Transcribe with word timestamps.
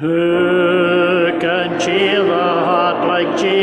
Who 0.00 1.38
can 1.40 1.78
cheer 1.78 2.24
the 2.24 2.32
heart 2.32 3.06
like 3.06 3.38
Jesus? 3.38 3.59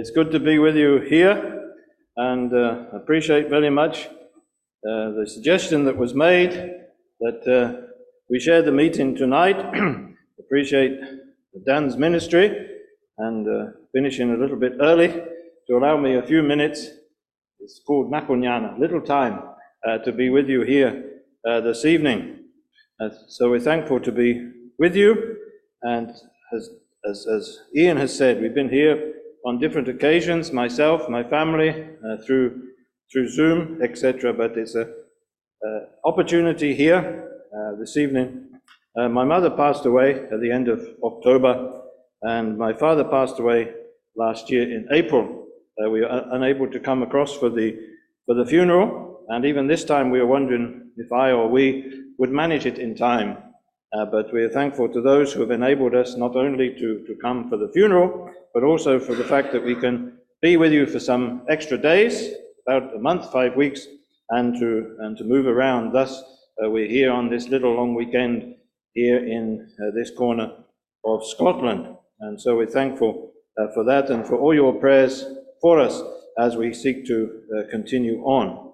It's 0.00 0.10
good 0.10 0.30
to 0.30 0.40
be 0.40 0.58
with 0.58 0.76
you 0.76 1.00
here 1.00 1.74
and 2.16 2.50
uh, 2.54 2.86
appreciate 2.94 3.50
very 3.50 3.68
much 3.68 4.06
uh, 4.06 5.10
the 5.10 5.26
suggestion 5.26 5.84
that 5.84 5.98
was 5.98 6.14
made 6.14 6.52
that 7.20 7.46
uh, 7.46 7.86
we 8.30 8.40
share 8.40 8.62
the 8.62 8.72
meeting 8.72 9.14
tonight. 9.14 9.58
appreciate 10.40 10.98
Dan's 11.66 11.98
ministry 11.98 12.66
and 13.18 13.46
uh, 13.46 13.72
finishing 13.92 14.30
a 14.30 14.38
little 14.38 14.56
bit 14.56 14.72
early 14.80 15.08
to 15.08 15.76
allow 15.76 15.98
me 15.98 16.14
a 16.14 16.22
few 16.22 16.42
minutes. 16.42 16.86
It's 17.58 17.82
called 17.86 18.10
Nakonyana, 18.10 18.78
little 18.78 19.02
time 19.02 19.42
uh, 19.86 19.98
to 19.98 20.12
be 20.12 20.30
with 20.30 20.48
you 20.48 20.62
here 20.62 21.20
uh, 21.46 21.60
this 21.60 21.84
evening. 21.84 22.46
So 23.28 23.50
we're 23.50 23.60
thankful 23.60 24.00
to 24.00 24.12
be 24.12 24.50
with 24.78 24.96
you 24.96 25.36
and 25.82 26.08
as 26.56 26.70
as, 27.04 27.26
as 27.26 27.58
Ian 27.74 27.96
has 27.96 28.16
said, 28.16 28.40
we've 28.40 28.54
been 28.54 28.68
here 28.68 29.14
on 29.44 29.58
different 29.58 29.88
occasions, 29.88 30.52
myself, 30.52 31.08
my 31.08 31.22
family, 31.22 31.70
uh, 31.70 32.16
through, 32.26 32.62
through 33.12 33.28
Zoom, 33.28 33.80
etc. 33.82 34.32
But 34.32 34.56
it's 34.56 34.74
a 34.74 34.82
uh, 34.82 35.80
opportunity 36.04 36.74
here 36.74 37.28
uh, 37.54 37.76
this 37.78 37.96
evening. 37.96 38.48
Uh, 38.96 39.08
my 39.08 39.24
mother 39.24 39.50
passed 39.50 39.86
away 39.86 40.14
at 40.14 40.40
the 40.40 40.50
end 40.50 40.68
of 40.68 40.86
October, 41.02 41.82
and 42.22 42.58
my 42.58 42.72
father 42.72 43.04
passed 43.04 43.38
away 43.38 43.72
last 44.16 44.50
year 44.50 44.62
in 44.62 44.86
April. 44.90 45.46
Uh, 45.82 45.90
we 45.90 46.00
were 46.00 46.24
unable 46.32 46.68
to 46.70 46.80
come 46.80 47.02
across 47.02 47.36
for 47.36 47.48
the, 47.48 47.78
for 48.26 48.34
the 48.34 48.44
funeral, 48.44 49.24
and 49.28 49.44
even 49.44 49.66
this 49.66 49.84
time 49.84 50.10
we 50.10 50.20
were 50.20 50.26
wondering 50.26 50.90
if 50.96 51.12
I 51.12 51.30
or 51.30 51.48
we 51.48 52.04
would 52.18 52.30
manage 52.30 52.66
it 52.66 52.78
in 52.78 52.94
time. 52.94 53.38
Uh, 53.92 54.04
but 54.04 54.32
we 54.32 54.42
are 54.42 54.50
thankful 54.50 54.88
to 54.88 55.00
those 55.00 55.32
who 55.32 55.40
have 55.40 55.50
enabled 55.50 55.94
us 55.94 56.16
not 56.16 56.36
only 56.36 56.70
to, 56.74 57.04
to 57.06 57.16
come 57.20 57.50
for 57.50 57.56
the 57.56 57.70
funeral, 57.72 58.30
but 58.54 58.62
also 58.62 59.00
for 59.00 59.16
the 59.16 59.24
fact 59.24 59.52
that 59.52 59.64
we 59.64 59.74
can 59.74 60.16
be 60.40 60.56
with 60.56 60.72
you 60.72 60.86
for 60.86 61.00
some 61.00 61.42
extra 61.48 61.76
days, 61.76 62.32
about 62.66 62.94
a 62.94 62.98
month, 63.00 63.30
five 63.32 63.56
weeks, 63.56 63.86
and 64.28 64.54
to, 64.60 64.96
and 65.00 65.16
to 65.16 65.24
move 65.24 65.46
around. 65.46 65.92
Thus, 65.92 66.22
uh, 66.64 66.70
we're 66.70 66.88
here 66.88 67.10
on 67.10 67.30
this 67.30 67.48
little 67.48 67.74
long 67.74 67.94
weekend 67.94 68.54
here 68.94 69.18
in 69.18 69.68
uh, 69.80 69.90
this 69.94 70.12
corner 70.16 70.52
of 71.04 71.26
Scotland. 71.26 71.96
And 72.20 72.40
so 72.40 72.56
we're 72.56 72.66
thankful 72.66 73.32
uh, 73.58 73.72
for 73.74 73.82
that 73.84 74.08
and 74.08 74.24
for 74.24 74.38
all 74.38 74.54
your 74.54 74.74
prayers 74.74 75.24
for 75.60 75.80
us 75.80 76.00
as 76.38 76.56
we 76.56 76.72
seek 76.72 77.06
to 77.06 77.40
uh, 77.58 77.70
continue 77.70 78.22
on. 78.22 78.72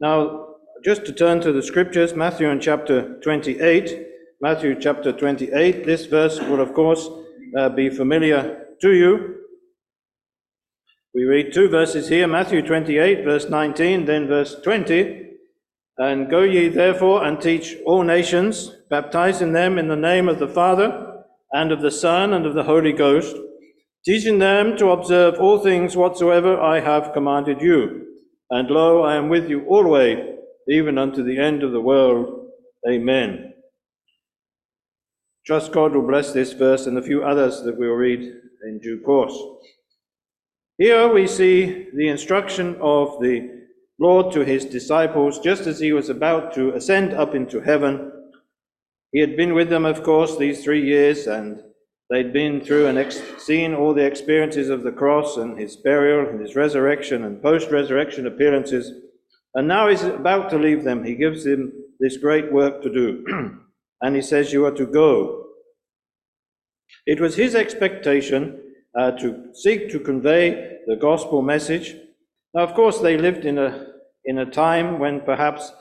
Now, 0.00 0.48
just 0.84 1.06
to 1.06 1.12
turn 1.12 1.40
to 1.40 1.52
the 1.52 1.62
scriptures, 1.62 2.14
Matthew 2.14 2.50
in 2.50 2.60
chapter 2.60 3.18
28. 3.20 4.08
Matthew 4.44 4.78
chapter 4.78 5.10
28. 5.10 5.86
This 5.86 6.04
verse 6.04 6.38
will, 6.38 6.60
of 6.60 6.74
course, 6.74 7.08
uh, 7.56 7.70
be 7.70 7.88
familiar 7.88 8.66
to 8.82 8.92
you. 8.92 9.36
We 11.14 11.24
read 11.24 11.54
two 11.54 11.70
verses 11.70 12.10
here 12.10 12.28
Matthew 12.28 12.60
28, 12.60 13.24
verse 13.24 13.48
19, 13.48 14.04
then 14.04 14.28
verse 14.28 14.54
20. 14.62 15.30
And 15.96 16.28
go 16.28 16.42
ye 16.42 16.68
therefore 16.68 17.24
and 17.24 17.40
teach 17.40 17.76
all 17.86 18.02
nations, 18.02 18.70
baptizing 18.90 19.54
them 19.54 19.78
in 19.78 19.88
the 19.88 19.96
name 19.96 20.28
of 20.28 20.38
the 20.38 20.48
Father, 20.48 21.22
and 21.52 21.72
of 21.72 21.80
the 21.80 21.90
Son, 21.90 22.34
and 22.34 22.44
of 22.44 22.52
the 22.52 22.64
Holy 22.64 22.92
Ghost, 22.92 23.34
teaching 24.04 24.40
them 24.40 24.76
to 24.76 24.90
observe 24.90 25.40
all 25.40 25.58
things 25.58 25.96
whatsoever 25.96 26.60
I 26.60 26.80
have 26.80 27.14
commanded 27.14 27.62
you. 27.62 28.08
And 28.50 28.68
lo, 28.70 29.04
I 29.04 29.16
am 29.16 29.30
with 29.30 29.48
you 29.48 29.64
always, 29.64 30.18
even 30.68 30.98
unto 30.98 31.24
the 31.24 31.38
end 31.38 31.62
of 31.62 31.72
the 31.72 31.80
world. 31.80 32.50
Amen. 32.86 33.53
Trust 35.46 35.72
God 35.72 35.94
will 35.94 36.06
bless 36.06 36.32
this 36.32 36.52
verse 36.52 36.86
and 36.86 36.96
a 36.96 37.02
few 37.02 37.22
others 37.22 37.62
that 37.62 37.78
we'll 37.78 37.90
read 37.90 38.20
in 38.64 38.78
due 38.78 39.00
course. 39.00 39.36
Here 40.78 41.12
we 41.12 41.26
see 41.26 41.88
the 41.94 42.08
instruction 42.08 42.76
of 42.80 43.20
the 43.20 43.64
Lord 43.98 44.32
to 44.32 44.44
his 44.44 44.64
disciples 44.64 45.38
just 45.38 45.66
as 45.66 45.78
he 45.78 45.92
was 45.92 46.08
about 46.08 46.54
to 46.54 46.72
ascend 46.74 47.12
up 47.12 47.34
into 47.34 47.60
heaven. 47.60 48.10
He 49.12 49.20
had 49.20 49.36
been 49.36 49.54
with 49.54 49.68
them, 49.68 49.84
of 49.84 50.02
course, 50.02 50.36
these 50.36 50.64
three 50.64 50.84
years, 50.84 51.28
and 51.28 51.62
they'd 52.10 52.32
been 52.32 52.60
through 52.60 52.86
and 52.86 52.98
ex- 52.98 53.22
seen 53.38 53.72
all 53.72 53.94
the 53.94 54.04
experiences 54.04 54.68
of 54.68 54.82
the 54.82 54.90
cross 54.90 55.36
and 55.36 55.56
his 55.56 55.76
burial 55.76 56.28
and 56.28 56.40
his 56.40 56.56
resurrection 56.56 57.22
and 57.22 57.40
post 57.40 57.70
resurrection 57.70 58.26
appearances. 58.26 58.90
And 59.54 59.68
now 59.68 59.88
he's 59.88 60.02
about 60.02 60.50
to 60.50 60.58
leave 60.58 60.82
them. 60.82 61.04
He 61.04 61.14
gives 61.14 61.44
them 61.44 61.72
this 62.00 62.16
great 62.16 62.52
work 62.52 62.82
to 62.82 62.92
do. 62.92 63.60
and 64.04 64.14
he 64.14 64.20
says, 64.20 64.52
You 64.52 64.66
are 64.66 64.76
to 64.76 64.86
go. 64.86 65.46
It 67.06 67.20
was 67.20 67.36
his 67.36 67.54
expectation 67.54 68.60
uh, 68.98 69.12
to 69.12 69.46
seek 69.54 69.90
to 69.90 69.98
convey 69.98 70.78
the 70.86 70.96
gospel 70.96 71.40
message. 71.40 71.96
Now, 72.52 72.64
of 72.64 72.74
course, 72.74 72.98
they 72.98 73.16
lived 73.16 73.46
in 73.46 73.56
a, 73.56 73.86
in 74.26 74.38
a 74.38 74.50
time 74.50 74.98
when 74.98 75.22
perhaps 75.22 75.72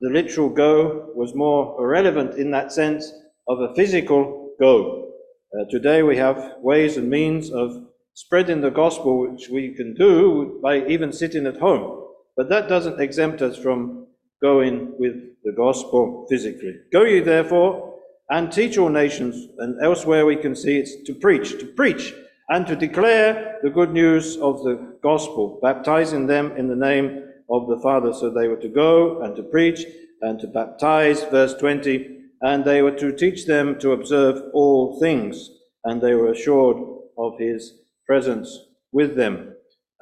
the 0.00 0.08
literal 0.08 0.48
go 0.48 1.10
was 1.14 1.34
more 1.34 1.86
relevant 1.86 2.38
in 2.38 2.50
that 2.52 2.72
sense 2.72 3.12
of 3.46 3.60
a 3.60 3.74
physical 3.74 4.54
go. 4.58 5.10
Uh, 5.52 5.64
today 5.70 6.02
we 6.02 6.16
have 6.16 6.54
ways 6.60 6.96
and 6.96 7.10
means 7.10 7.50
of 7.50 7.88
spreading 8.14 8.62
the 8.62 8.70
gospel 8.70 9.30
which 9.30 9.50
we 9.50 9.74
can 9.74 9.94
do 9.94 10.58
by 10.62 10.86
even 10.86 11.12
sitting 11.12 11.46
at 11.46 11.58
home. 11.58 12.06
But 12.38 12.48
that 12.48 12.70
doesn't 12.70 13.00
exempt 13.00 13.42
us 13.42 13.58
from 13.58 14.07
going 14.42 14.94
with 14.98 15.14
the 15.44 15.52
gospel 15.52 16.26
physically. 16.28 16.74
Go 16.92 17.02
ye 17.04 17.20
therefore 17.20 17.88
and 18.30 18.52
teach 18.52 18.76
all 18.76 18.90
nations, 18.90 19.48
and 19.58 19.82
elsewhere 19.82 20.26
we 20.26 20.36
can 20.36 20.54
see 20.54 20.78
it's 20.78 20.94
to 21.06 21.14
preach, 21.14 21.58
to 21.58 21.66
preach, 21.66 22.14
and 22.50 22.66
to 22.66 22.76
declare 22.76 23.58
the 23.62 23.70
good 23.70 23.92
news 23.92 24.36
of 24.36 24.62
the 24.62 24.98
gospel, 25.02 25.58
baptizing 25.62 26.26
them 26.26 26.54
in 26.56 26.68
the 26.68 26.76
name 26.76 27.24
of 27.50 27.68
the 27.68 27.78
Father. 27.78 28.12
So 28.12 28.30
they 28.30 28.48
were 28.48 28.60
to 28.60 28.68
go 28.68 29.22
and 29.22 29.34
to 29.36 29.42
preach 29.42 29.84
and 30.20 30.38
to 30.40 30.46
baptize, 30.46 31.22
verse 31.24 31.54
20, 31.54 32.16
and 32.42 32.64
they 32.64 32.82
were 32.82 32.96
to 32.98 33.12
teach 33.12 33.46
them 33.46 33.78
to 33.80 33.92
observe 33.92 34.42
all 34.52 34.98
things, 35.00 35.50
and 35.84 36.00
they 36.00 36.14
were 36.14 36.30
assured 36.30 36.76
of 37.16 37.38
his 37.38 37.72
presence 38.06 38.58
with 38.92 39.16
them, 39.16 39.54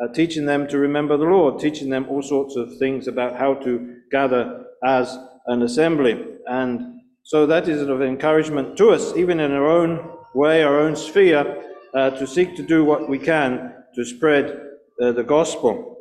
uh, 0.03 0.13
teaching 0.13 0.47
them 0.47 0.67
to 0.69 0.79
remember 0.79 1.17
the 1.17 1.25
Lord, 1.25 1.61
teaching 1.61 1.91
them 1.91 2.07
all 2.09 2.23
sorts 2.23 2.57
of 2.57 2.77
things 2.79 3.07
about 3.07 3.37
how 3.37 3.55
to 3.55 3.96
gather 4.11 4.65
as 4.85 5.19
an 5.47 5.63
assembly. 5.63 6.25
And 6.47 7.01
so 7.23 7.47
that 7.47 7.69
is 7.69 7.83
of 7.83 8.03
encouragement 8.03 8.77
to 8.79 8.91
us, 8.91 9.17
even 9.17 9.41
in 9.41 9.53
our 9.53 9.67
own 9.67 10.11
way, 10.35 10.63
our 10.63 10.79
own 10.79 10.97
sphere, 10.97 11.63
uh, 11.95 12.11
to 12.11 12.27
seek 12.27 12.57
to 12.57 12.63
do 12.63 12.85
what 12.85 13.09
we 13.09 13.19
can 13.19 13.73
to 13.95 14.05
spread 14.05 14.61
uh, 15.03 15.13
the 15.13 15.25
gospel. 15.25 15.97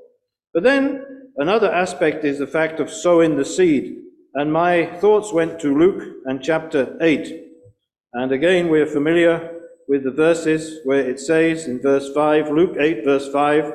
But 0.54 0.64
then 0.64 1.32
another 1.38 1.72
aspect 1.72 2.26
is 2.26 2.40
the 2.40 2.48
fact 2.48 2.80
of 2.80 2.90
sowing 2.90 3.38
the 3.38 3.46
seed. 3.46 4.02
And 4.34 4.52
my 4.52 4.86
thoughts 5.00 5.32
went 5.32 5.60
to 5.62 5.78
Luke 5.78 6.04
and 6.26 6.44
chapter 6.44 6.98
8. 7.02 7.44
And 8.14 8.32
again, 8.32 8.70
we're 8.70 8.86
familiar 8.86 9.52
with 9.88 10.04
the 10.04 10.12
verses 10.12 10.82
where 10.84 11.10
it 11.10 11.20
says 11.20 11.68
in 11.68 11.82
verse 11.82 12.12
5, 12.14 12.50
Luke 12.50 12.76
8, 12.80 13.06
verse 13.06 13.32
5, 13.32 13.74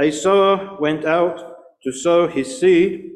a 0.00 0.10
sower 0.10 0.78
went 0.80 1.04
out 1.04 1.56
to 1.84 1.92
sow 1.92 2.26
his 2.26 2.58
seed. 2.58 3.10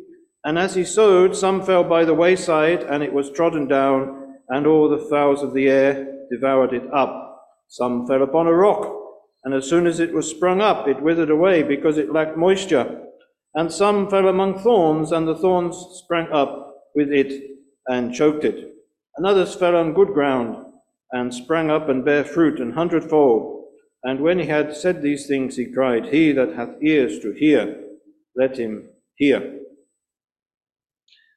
And 0.46 0.60
as 0.60 0.76
he 0.76 0.84
sowed, 0.84 1.34
some 1.34 1.60
fell 1.60 1.82
by 1.82 2.04
the 2.04 2.14
wayside, 2.14 2.84
and 2.84 3.02
it 3.02 3.12
was 3.12 3.32
trodden 3.32 3.66
down, 3.66 4.36
and 4.48 4.64
all 4.64 4.88
the 4.88 5.08
fowls 5.10 5.42
of 5.42 5.52
the 5.52 5.68
air 5.68 6.06
devoured 6.30 6.72
it 6.72 6.84
up. 6.94 7.42
Some 7.66 8.06
fell 8.06 8.22
upon 8.22 8.46
a 8.46 8.52
rock, 8.52 8.94
and 9.42 9.52
as 9.52 9.68
soon 9.68 9.88
as 9.88 9.98
it 9.98 10.14
was 10.14 10.30
sprung 10.30 10.60
up, 10.60 10.86
it 10.86 11.02
withered 11.02 11.30
away 11.30 11.64
because 11.64 11.98
it 11.98 12.12
lacked 12.12 12.36
moisture. 12.36 13.06
And 13.56 13.72
some 13.72 14.08
fell 14.08 14.28
among 14.28 14.60
thorns, 14.60 15.10
and 15.10 15.26
the 15.26 15.34
thorns 15.34 15.76
sprang 16.04 16.30
up 16.30 16.76
with 16.94 17.10
it 17.10 17.42
and 17.88 18.14
choked 18.14 18.44
it. 18.44 18.72
And 19.16 19.26
others 19.26 19.56
fell 19.56 19.74
on 19.74 19.94
good 19.94 20.14
ground, 20.14 20.64
and 21.10 21.34
sprang 21.34 21.72
up 21.72 21.88
and 21.88 22.04
bare 22.04 22.22
fruit 22.22 22.60
an 22.60 22.70
hundredfold. 22.70 23.64
And 24.04 24.20
when 24.20 24.38
he 24.38 24.46
had 24.46 24.76
said 24.76 25.02
these 25.02 25.26
things, 25.26 25.56
he 25.56 25.66
cried, 25.66 26.06
He 26.06 26.30
that 26.30 26.54
hath 26.54 26.80
ears 26.80 27.18
to 27.18 27.32
hear, 27.32 27.80
let 28.36 28.56
him 28.60 28.90
hear. 29.16 29.62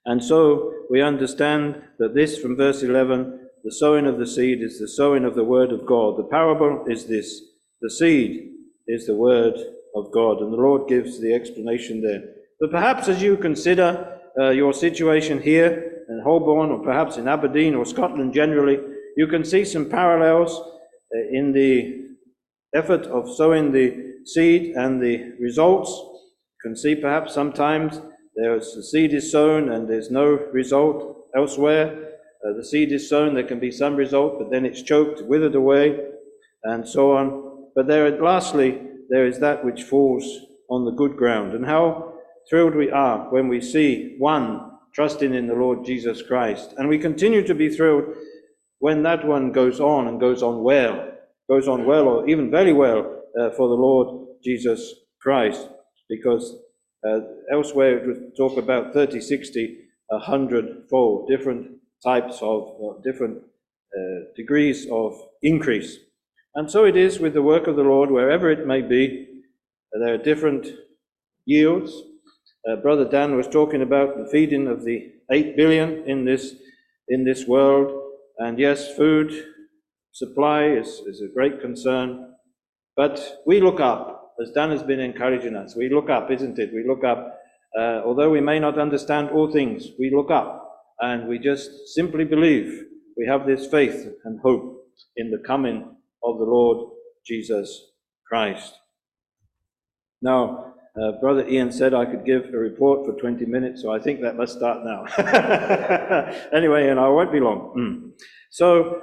And 0.10 0.24
so 0.24 0.74
we 0.90 1.04
understand 1.04 1.84
that 2.00 2.16
this 2.16 2.40
from 2.40 2.58
verse 2.58 2.82
11, 2.82 3.48
the 3.64 3.72
sowing 3.72 4.08
of 4.08 4.18
the 4.18 4.26
seed 4.26 4.64
is 4.64 4.80
the 4.80 4.88
sowing 4.88 5.24
of 5.24 5.36
the 5.36 5.44
word 5.44 5.72
of 5.72 5.86
God. 5.86 6.18
The 6.18 6.24
parable 6.24 6.84
is 6.88 7.06
this 7.06 7.40
the 7.80 7.92
seed 7.92 8.54
is 8.88 9.06
the 9.06 9.16
word 9.16 9.54
of 9.96 10.12
God. 10.12 10.42
And 10.42 10.52
the 10.52 10.58
Lord 10.58 10.90
gives 10.90 11.22
the 11.22 11.36
explanation 11.36 12.02
there. 12.02 12.24
But 12.60 12.72
perhaps 12.72 13.08
as 13.08 13.22
you 13.22 13.38
consider 13.38 14.20
uh, 14.36 14.50
your 14.50 14.74
situation 14.74 15.40
here 15.40 16.04
in 16.10 16.22
Holborn, 16.24 16.72
or 16.72 16.80
perhaps 16.80 17.18
in 17.18 17.28
Aberdeen 17.28 17.76
or 17.76 17.86
Scotland 17.86 18.34
generally, 18.34 18.80
you 19.16 19.28
can 19.28 19.46
see 19.46 19.64
some 19.64 19.90
parallels 19.90 20.60
uh, 20.60 21.20
in 21.32 21.54
the 21.54 22.16
effort 22.74 23.06
of 23.06 23.30
sowing 23.36 23.72
the 23.72 24.16
seed 24.26 24.76
and 24.76 25.00
the 25.00 25.36
results. 25.40 25.92
You 25.92 26.62
can 26.64 26.76
see 26.76 26.96
perhaps 26.96 27.36
sometimes 27.36 28.02
there's 28.36 28.74
the 28.74 28.84
seed 28.84 29.14
is 29.14 29.32
sown 29.32 29.70
and 29.72 29.90
there's 29.90 30.12
no 30.12 30.28
result 30.52 31.28
elsewhere. 31.36 32.14
Uh, 32.46 32.54
the 32.56 32.66
seed 32.66 32.92
is 32.92 33.10
sown, 33.10 33.34
there 33.34 33.44
can 33.44 33.60
be 33.60 33.72
some 33.72 33.96
result, 33.96 34.40
but 34.40 34.50
then 34.50 34.66
it's 34.66 34.82
choked, 34.82 35.22
withered 35.24 35.56
away, 35.56 36.00
and 36.64 36.88
so 36.88 37.12
on. 37.16 37.68
But 37.76 37.88
there, 37.88 38.22
lastly, 38.22 38.82
there 39.10 39.28
is 39.28 39.40
that 39.40 39.66
which 39.66 39.84
falls 39.84 40.26
on 40.70 40.86
the 40.86 40.92
good 40.92 41.18
ground. 41.18 41.54
And 41.54 41.66
how 41.66 42.14
thrilled 42.50 42.76
we 42.76 42.90
are 42.92 43.30
when 43.32 43.48
we 43.48 43.62
see 43.62 44.16
one 44.18 44.72
trusting 44.94 45.34
in 45.34 45.48
the 45.48 45.54
Lord 45.54 45.86
Jesus 45.86 46.22
Christ. 46.22 46.74
And 46.78 46.90
we 46.90 46.98
continue 46.98 47.46
to 47.46 47.56
be 47.56 47.70
thrilled 47.70 48.06
when 48.80 49.04
that 49.04 49.26
one 49.26 49.52
goes 49.52 49.80
on 49.80 50.08
and 50.08 50.20
goes 50.20 50.42
on 50.42 50.64
well, 50.64 51.12
goes 51.50 51.68
on 51.68 51.86
well, 51.86 52.08
or 52.08 52.30
even 52.30 52.50
very 52.50 52.74
well 52.74 53.24
uh, 53.40 53.50
for 53.52 53.68
the 53.68 53.76
Lord 53.76 54.28
Jesus 54.44 54.94
Christ, 55.22 55.68
because 56.10 56.56
uh, 57.08 57.22
elsewhere, 57.52 57.98
it 57.98 58.08
would 58.08 58.36
talk 58.36 58.58
about 58.58 58.94
30, 58.94 59.22
60, 59.22 59.78
100 60.08 60.84
fold, 60.90 61.28
different 61.28 61.72
types 62.04 62.40
of, 62.42 62.76
uh, 62.82 63.02
different 63.04 63.38
uh, 63.98 64.26
degrees 64.36 64.88
of 64.92 65.20
increase. 65.42 65.98
And 66.56 66.70
so 66.70 66.86
it 66.86 66.96
is 66.96 67.20
with 67.20 67.34
the 67.34 67.42
work 67.42 67.68
of 67.68 67.76
the 67.76 67.84
Lord, 67.84 68.12
wherever 68.12 68.52
it 68.52 68.68
may 68.68 68.82
be, 68.82 69.28
there 69.94 70.14
are 70.14 70.18
different 70.18 70.68
yields. 71.46 71.94
Uh, 72.68 72.76
Brother 72.76 73.06
Dan 73.06 73.36
was 73.36 73.48
talking 73.48 73.82
about 73.82 74.18
the 74.18 74.30
feeding 74.30 74.68
of 74.68 74.84
the 74.84 75.12
8 75.32 75.56
billion 75.56 76.04
in 76.08 76.26
this, 76.26 76.56
in 77.08 77.24
this 77.24 77.48
world. 77.48 77.92
And 78.38 78.60
yes, 78.60 78.96
food 78.96 79.46
supply 80.12 80.66
is, 80.66 80.88
is 81.08 81.22
a 81.22 81.34
great 81.34 81.62
concern. 81.62 82.34
But 82.96 83.42
we 83.46 83.62
look 83.62 83.80
up 83.80 84.19
as 84.42 84.52
Dan 84.52 84.72
has 84.72 84.84
been 84.84 85.00
encouraging 85.00 85.56
us. 85.56 85.76
We 85.76 85.90
look 85.90 86.10
up, 86.10 86.32
isn't 86.32 86.60
it? 86.60 86.72
We 86.74 86.86
look 86.88 87.04
up. 87.04 87.40
Uh, 87.78 88.02
although 88.06 88.30
we 88.30 88.42
may 88.42 88.60
not 88.60 88.80
understand 88.80 89.30
all 89.30 89.52
things, 89.52 89.88
we 90.00 90.12
look 90.14 90.32
up 90.32 90.70
and 91.00 91.28
we 91.28 91.40
just 91.40 91.70
simply 91.90 92.26
believe. 92.26 92.86
We 93.18 93.28
have 93.28 93.46
this 93.46 93.68
faith 93.68 94.08
and 94.24 94.40
hope 94.42 94.86
in 95.18 95.30
the 95.30 95.44
coming 95.46 95.96
of 96.24 96.38
the 96.40 96.46
Lord 96.46 96.92
Jesus 97.26 97.92
Christ. 98.28 98.74
Now, 100.22 100.74
uh, 101.00 101.14
Brother 101.22 101.48
Ian 101.48 101.72
said 101.72 101.94
I 101.94 102.06
could 102.06 102.26
give 102.26 102.54
a 102.54 102.58
report 102.58 103.06
for 103.06 103.14
20 103.20 103.46
minutes, 103.46 103.82
so 103.82 103.92
I 103.92 104.00
think 104.00 104.22
that 104.22 104.36
must 104.36 104.58
start 104.58 104.80
now. 104.84 105.06
anyway, 106.54 106.90
and 106.90 107.00
I 107.00 107.08
won't 107.08 107.32
be 107.32 107.40
long. 107.40 107.74
Mm. 107.78 108.12
So, 108.50 109.02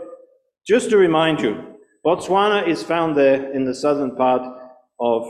just 0.66 0.90
to 0.90 0.96
remind 0.96 1.40
you, 1.40 1.76
Botswana 2.04 2.66
is 2.66 2.82
found 2.82 3.16
there 3.16 3.50
in 3.52 3.64
the 3.64 3.74
southern 3.74 4.16
part 4.16 4.42
of 5.00 5.26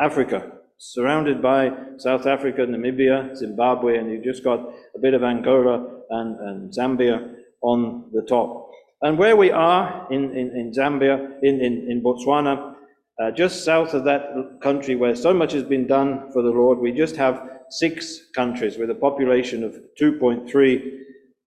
Africa, 0.00 0.52
surrounded 0.78 1.42
by 1.42 1.70
South 1.96 2.26
Africa, 2.26 2.62
Namibia, 2.62 3.36
Zimbabwe, 3.36 3.98
and 3.98 4.10
you've 4.10 4.24
just 4.24 4.44
got 4.44 4.60
a 4.60 4.98
bit 5.00 5.14
of 5.14 5.22
Angola 5.22 6.02
and, 6.10 6.38
and 6.40 6.72
Zambia 6.72 7.34
on 7.62 8.10
the 8.12 8.22
top. 8.22 8.70
And 9.02 9.18
where 9.18 9.36
we 9.36 9.50
are 9.50 10.06
in, 10.10 10.36
in, 10.36 10.56
in 10.56 10.72
Zambia, 10.72 11.38
in, 11.42 11.60
in, 11.60 11.90
in 11.90 12.02
Botswana, 12.02 12.74
uh, 13.20 13.30
just 13.32 13.64
south 13.64 13.94
of 13.94 14.04
that 14.04 14.60
country 14.62 14.94
where 14.94 15.14
so 15.14 15.34
much 15.34 15.52
has 15.52 15.64
been 15.64 15.86
done 15.86 16.30
for 16.32 16.42
the 16.42 16.50
Lord, 16.50 16.78
we 16.78 16.92
just 16.92 17.16
have 17.16 17.42
six 17.70 18.30
countries 18.34 18.78
with 18.78 18.90
a 18.90 18.94
population 18.94 19.64
of 19.64 19.76
2.3 20.00 20.98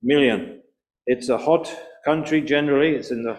million. 0.03 0.62
It's 1.06 1.30
a 1.30 1.38
hot 1.38 1.74
country 2.06 2.41
generally, 2.41 2.96
it's 2.96 3.12
in 3.12 3.24
the 3.24 3.38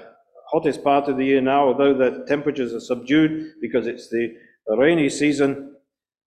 hottest 0.53 0.85
part 0.85 1.09
of 1.09 1.17
the 1.17 1.25
year 1.25 1.41
now, 1.41 1.69
although 1.69 1.95
the 1.95 2.25
temperatures 2.29 2.75
are 2.75 2.81
subdued 2.81 3.53
because 3.61 3.87
it's 3.87 4.09
the 4.11 4.37
rainy 4.77 5.09
season. 5.09 5.75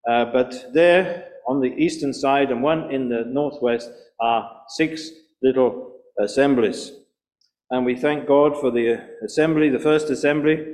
Uh, 0.10 0.26
but 0.26 0.74
there 0.74 1.30
on 1.48 1.62
the 1.62 1.74
eastern 1.76 2.14
side 2.14 2.52
and 2.52 2.64
one 2.64 2.92
in 2.92 3.10
the 3.10 3.24
northwest 3.26 3.90
are 4.20 4.62
six 4.70 5.10
little 5.42 5.94
assemblies. 6.20 6.92
and 7.72 7.86
we 7.86 7.96
thank 7.96 8.28
God 8.28 8.60
for 8.60 8.72
the 8.72 9.02
assembly, 9.24 9.70
the 9.70 9.80
first 9.80 10.10
assembly 10.10 10.66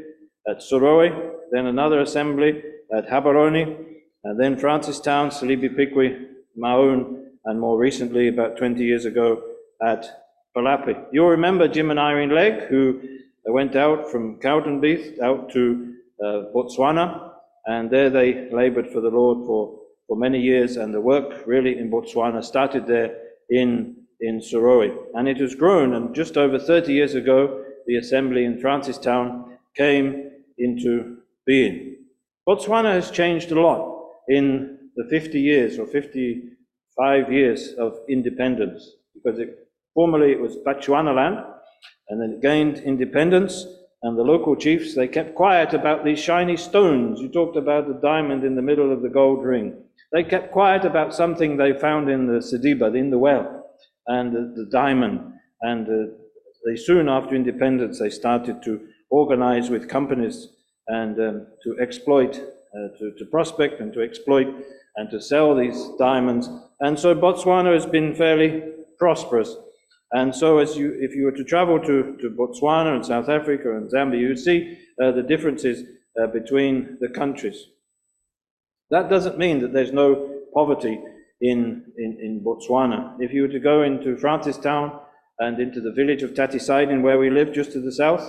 at 0.47 0.59
Serowe, 0.59 1.35
then 1.51 1.65
another 1.65 2.01
assembly 2.01 2.61
at 2.95 3.07
Gaborone, 3.07 3.85
and 4.23 4.39
then 4.39 4.55
Francistown, 4.55 5.31
Selebi 5.31 5.69
Phikwe, 5.75 6.25
Maun, 6.55 7.27
and 7.45 7.59
more 7.59 7.77
recently, 7.77 8.27
about 8.27 8.57
20 8.57 8.83
years 8.83 9.05
ago, 9.05 9.41
at 9.81 10.05
Palapye. 10.55 11.05
You'll 11.11 11.29
remember 11.29 11.67
Jim 11.67 11.91
and 11.91 11.99
Irene 11.99 12.35
Legg, 12.35 12.67
who 12.69 13.01
went 13.49 13.75
out 13.75 14.09
from 14.09 14.39
Cowdenbeath 14.39 15.19
out 15.19 15.51
to 15.53 15.95
uh, 16.23 16.43
Botswana, 16.53 17.31
and 17.65 17.89
there 17.89 18.09
they 18.09 18.49
labored 18.51 18.91
for 18.91 19.01
the 19.01 19.09
Lord 19.09 19.45
for, 19.45 19.79
for 20.07 20.15
many 20.15 20.39
years, 20.39 20.77
and 20.77 20.93
the 20.93 21.01
work 21.01 21.45
really 21.47 21.77
in 21.77 21.89
Botswana 21.89 22.43
started 22.43 22.85
there 22.85 23.17
in, 23.49 23.95
in 24.19 24.39
Serowe. 24.39 24.95
And 25.13 25.27
it 25.27 25.37
has 25.37 25.55
grown, 25.55 25.93
and 25.95 26.13
just 26.13 26.37
over 26.37 26.59
30 26.59 26.93
years 26.93 27.15
ago, 27.15 27.63
the 27.87 27.97
assembly 27.97 28.45
in 28.45 28.61
Francistown 28.61 29.57
came 29.75 30.31
into 30.57 31.17
being. 31.45 31.97
Botswana 32.47 32.93
has 32.93 33.11
changed 33.11 33.51
a 33.51 33.59
lot 33.59 34.05
in 34.27 34.77
the 34.95 35.05
50 35.09 35.39
years 35.39 35.79
or 35.79 35.87
55 35.87 37.31
years 37.31 37.73
of 37.73 37.97
independence, 38.07 38.87
because 39.13 39.39
it, 39.39 39.67
formerly 39.93 40.31
it 40.31 40.39
was 40.39 40.57
Bechuanaland, 40.57 41.45
and 42.09 42.21
then 42.21 42.31
it 42.31 42.41
gained 42.41 42.79
independence, 42.79 43.65
and 44.03 44.17
the 44.17 44.23
local 44.23 44.55
chiefs, 44.55 44.95
they 44.95 45.07
kept 45.07 45.35
quiet 45.35 45.73
about 45.73 46.03
these 46.03 46.19
shiny 46.19 46.57
stones. 46.57 47.21
You 47.21 47.29
talked 47.29 47.55
about 47.55 47.87
the 47.87 47.99
diamond 48.01 48.43
in 48.43 48.55
the 48.55 48.61
middle 48.61 48.91
of 48.91 49.01
the 49.01 49.09
gold 49.09 49.43
ring. 49.43 49.83
They 50.11 50.23
kept 50.23 50.51
quiet 50.51 50.85
about 50.85 51.13
something 51.13 51.55
they 51.55 51.73
found 51.73 52.09
in 52.09 52.25
the 52.27 52.39
Sediba, 52.39 52.97
in 52.97 53.11
the 53.11 53.19
well, 53.19 53.69
and 54.07 54.33
the, 54.33 54.63
the 54.63 54.69
diamond. 54.71 55.33
And 55.61 55.87
uh, 55.87 56.13
they 56.65 56.75
soon 56.75 57.07
after 57.09 57.35
independence, 57.35 57.99
they 57.99 58.09
started 58.09 58.63
to 58.63 58.81
organize 59.09 59.69
with 59.69 59.87
companies 59.87 60.47
and 60.87 61.19
um, 61.19 61.47
to 61.63 61.79
exploit, 61.79 62.35
uh, 62.37 62.97
to, 62.97 63.13
to 63.17 63.25
prospect 63.25 63.79
and 63.79 63.93
to 63.93 64.01
exploit 64.01 64.47
and 64.95 65.09
to 65.11 65.21
sell 65.21 65.55
these 65.55 65.89
diamonds. 65.99 66.49
And 66.79 66.99
so 66.99 67.13
Botswana 67.15 67.73
has 67.73 67.85
been 67.85 68.15
fairly 68.15 68.63
prosperous. 68.97 69.55
And 70.13 70.35
so 70.35 70.57
as 70.57 70.77
you, 70.77 70.97
if 70.99 71.15
you 71.15 71.23
were 71.23 71.31
to 71.31 71.43
travel 71.43 71.79
to, 71.79 72.17
to 72.19 72.29
Botswana 72.29 72.95
and 72.95 73.05
South 73.05 73.29
Africa 73.29 73.75
and 73.77 73.89
Zambia, 73.89 74.19
you 74.19 74.27
would 74.29 74.39
see 74.39 74.77
uh, 75.01 75.11
the 75.11 75.23
differences 75.23 75.83
uh, 76.21 76.27
between 76.27 76.97
the 76.99 77.09
countries. 77.09 77.67
That 78.89 79.09
doesn't 79.09 79.37
mean 79.37 79.59
that 79.61 79.71
there's 79.71 79.93
no 79.93 80.41
poverty 80.53 80.99
in, 81.39 81.85
in, 81.97 82.17
in 82.21 82.43
Botswana. 82.43 83.15
If 83.19 83.31
you 83.31 83.43
were 83.43 83.47
to 83.47 83.59
go 83.59 83.83
into 83.83 84.17
Francistown 84.17 84.99
and 85.39 85.59
into 85.59 85.79
the 85.79 85.93
village 85.93 86.23
of 86.23 86.35
Tati 86.35 86.59
Siding, 86.59 87.01
where 87.01 87.17
we 87.17 87.29
live 87.29 87.53
just 87.53 87.71
to 87.71 87.79
the 87.79 87.93
south 87.93 88.21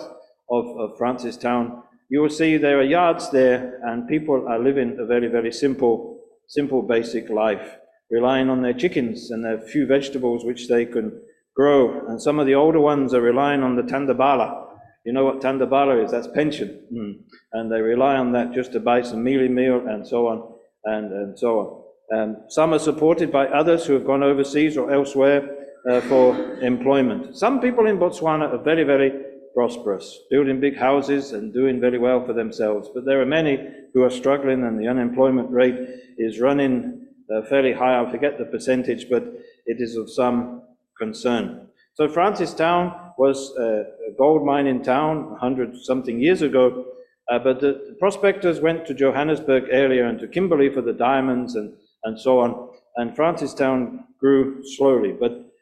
of, 0.49 0.67
of 0.79 0.97
Francistown, 0.97 1.83
you 2.09 2.21
will 2.21 2.31
see 2.31 2.57
there 2.57 2.79
are 2.79 2.85
yards 2.85 3.31
there 3.31 3.81
and 3.87 4.07
people 4.07 4.47
are 4.49 4.59
living 4.59 4.99
a 5.01 5.07
very, 5.07 5.27
very 5.27 5.51
simple, 5.51 6.21
simple 6.47 6.83
basic 6.83 7.29
life, 7.29 7.77
relying 8.11 8.49
on 8.49 8.63
their 8.63 8.73
chickens 8.73 9.33
and 9.33 9.45
their 9.45 9.59
few 9.59 9.87
vegetables 9.87 10.45
which 10.45 10.69
they 10.69 10.87
can 10.87 11.21
grow. 11.55 12.07
And 12.09 12.21
some 12.21 12.39
of 12.39 12.47
the 12.47 12.55
older 12.55 12.81
ones 12.81 13.15
are 13.15 13.21
relying 13.21 13.63
on 13.63 13.77
the 13.77 13.83
tandabala. 13.83 14.67
You 15.05 15.13
know 15.13 15.25
what 15.25 15.41
tandabala 15.41 16.05
is? 16.05 16.13
That's 16.13 16.29
pension. 16.29 16.81
Mm. 16.93 17.15
And 17.53 17.73
they 17.73 17.81
rely 17.81 18.17
on 18.17 18.33
that 18.33 18.53
just 18.53 18.73
to 18.73 18.81
buy 18.81 19.03
some 19.03 19.25
mealie 19.25 19.51
meal 19.51 19.87
and 19.89 20.07
so 20.07 20.29
on 20.29 20.55
and, 20.85 21.13
and 21.13 21.39
so 21.39 21.59
on. 21.59 22.19
Um, 22.19 22.37
some 22.49 22.75
are 22.75 22.79
supported 22.79 23.33
by 23.33 23.47
others 23.47 23.87
who 23.87 23.95
have 23.95 24.05
gone 24.05 24.23
overseas 24.23 24.77
or 24.77 24.93
elsewhere 24.93 25.63
uh, 25.91 26.01
for 26.03 26.37
employment. 26.61 27.37
Some 27.37 27.61
people 27.61 27.87
in 27.87 27.99
Botswana 27.99 28.53
are 28.53 28.63
very, 28.63 28.85
very 28.85 29.13
prosperous, 29.55 30.19
building 30.31 30.61
big 30.61 30.77
houses 30.77 31.33
and 31.33 31.53
doing 31.53 31.81
very 31.81 31.99
well 31.99 32.25
for 32.25 32.33
themselves. 32.33 32.89
But 32.95 33.05
there 33.05 33.21
are 33.21 33.27
many 33.27 33.69
who 33.95 34.03
are 34.03 34.11
struggling, 34.11 34.65
and 34.65 34.79
the 34.79 34.89
unemployment 34.89 35.51
rate 35.51 35.79
is 36.19 36.41
running 36.41 37.07
uh, 37.35 37.43
fairly 37.49 37.73
high. 37.73 38.01
I 38.01 38.11
forget 38.11 38.39
the 38.39 38.45
percentage, 38.45 39.09
but 39.11 39.25
it 39.67 39.79
is 39.81 39.97
of 39.97 40.11
some 40.11 40.63
concern. 40.99 41.69
So 41.95 42.09
Francistown 42.09 43.13
was 43.19 43.55
a 43.57 43.85
gold 44.17 44.45
mining 44.45 44.83
town 44.83 45.31
100 45.31 45.77
something 45.85 46.21
years 46.21 46.43
ago, 46.43 46.87
uh, 47.31 47.39
but 47.39 47.61
the, 47.61 47.97
prospectors 47.99 48.61
went 48.61 48.87
to 48.87 48.95
Johannesburg 48.95 49.65
area 49.71 50.09
and 50.09 50.19
to 50.21 50.27
Kimberley 50.27 50.71
for 50.71 50.83
the 50.83 50.93
diamonds 50.93 51.55
and, 51.55 51.75
and 52.05 52.19
so 52.19 52.41
on, 52.41 52.71
and 52.97 53.17
Francistown 53.17 54.05
grew 54.19 54.65
slowly. 54.65 55.13
But 55.13 55.53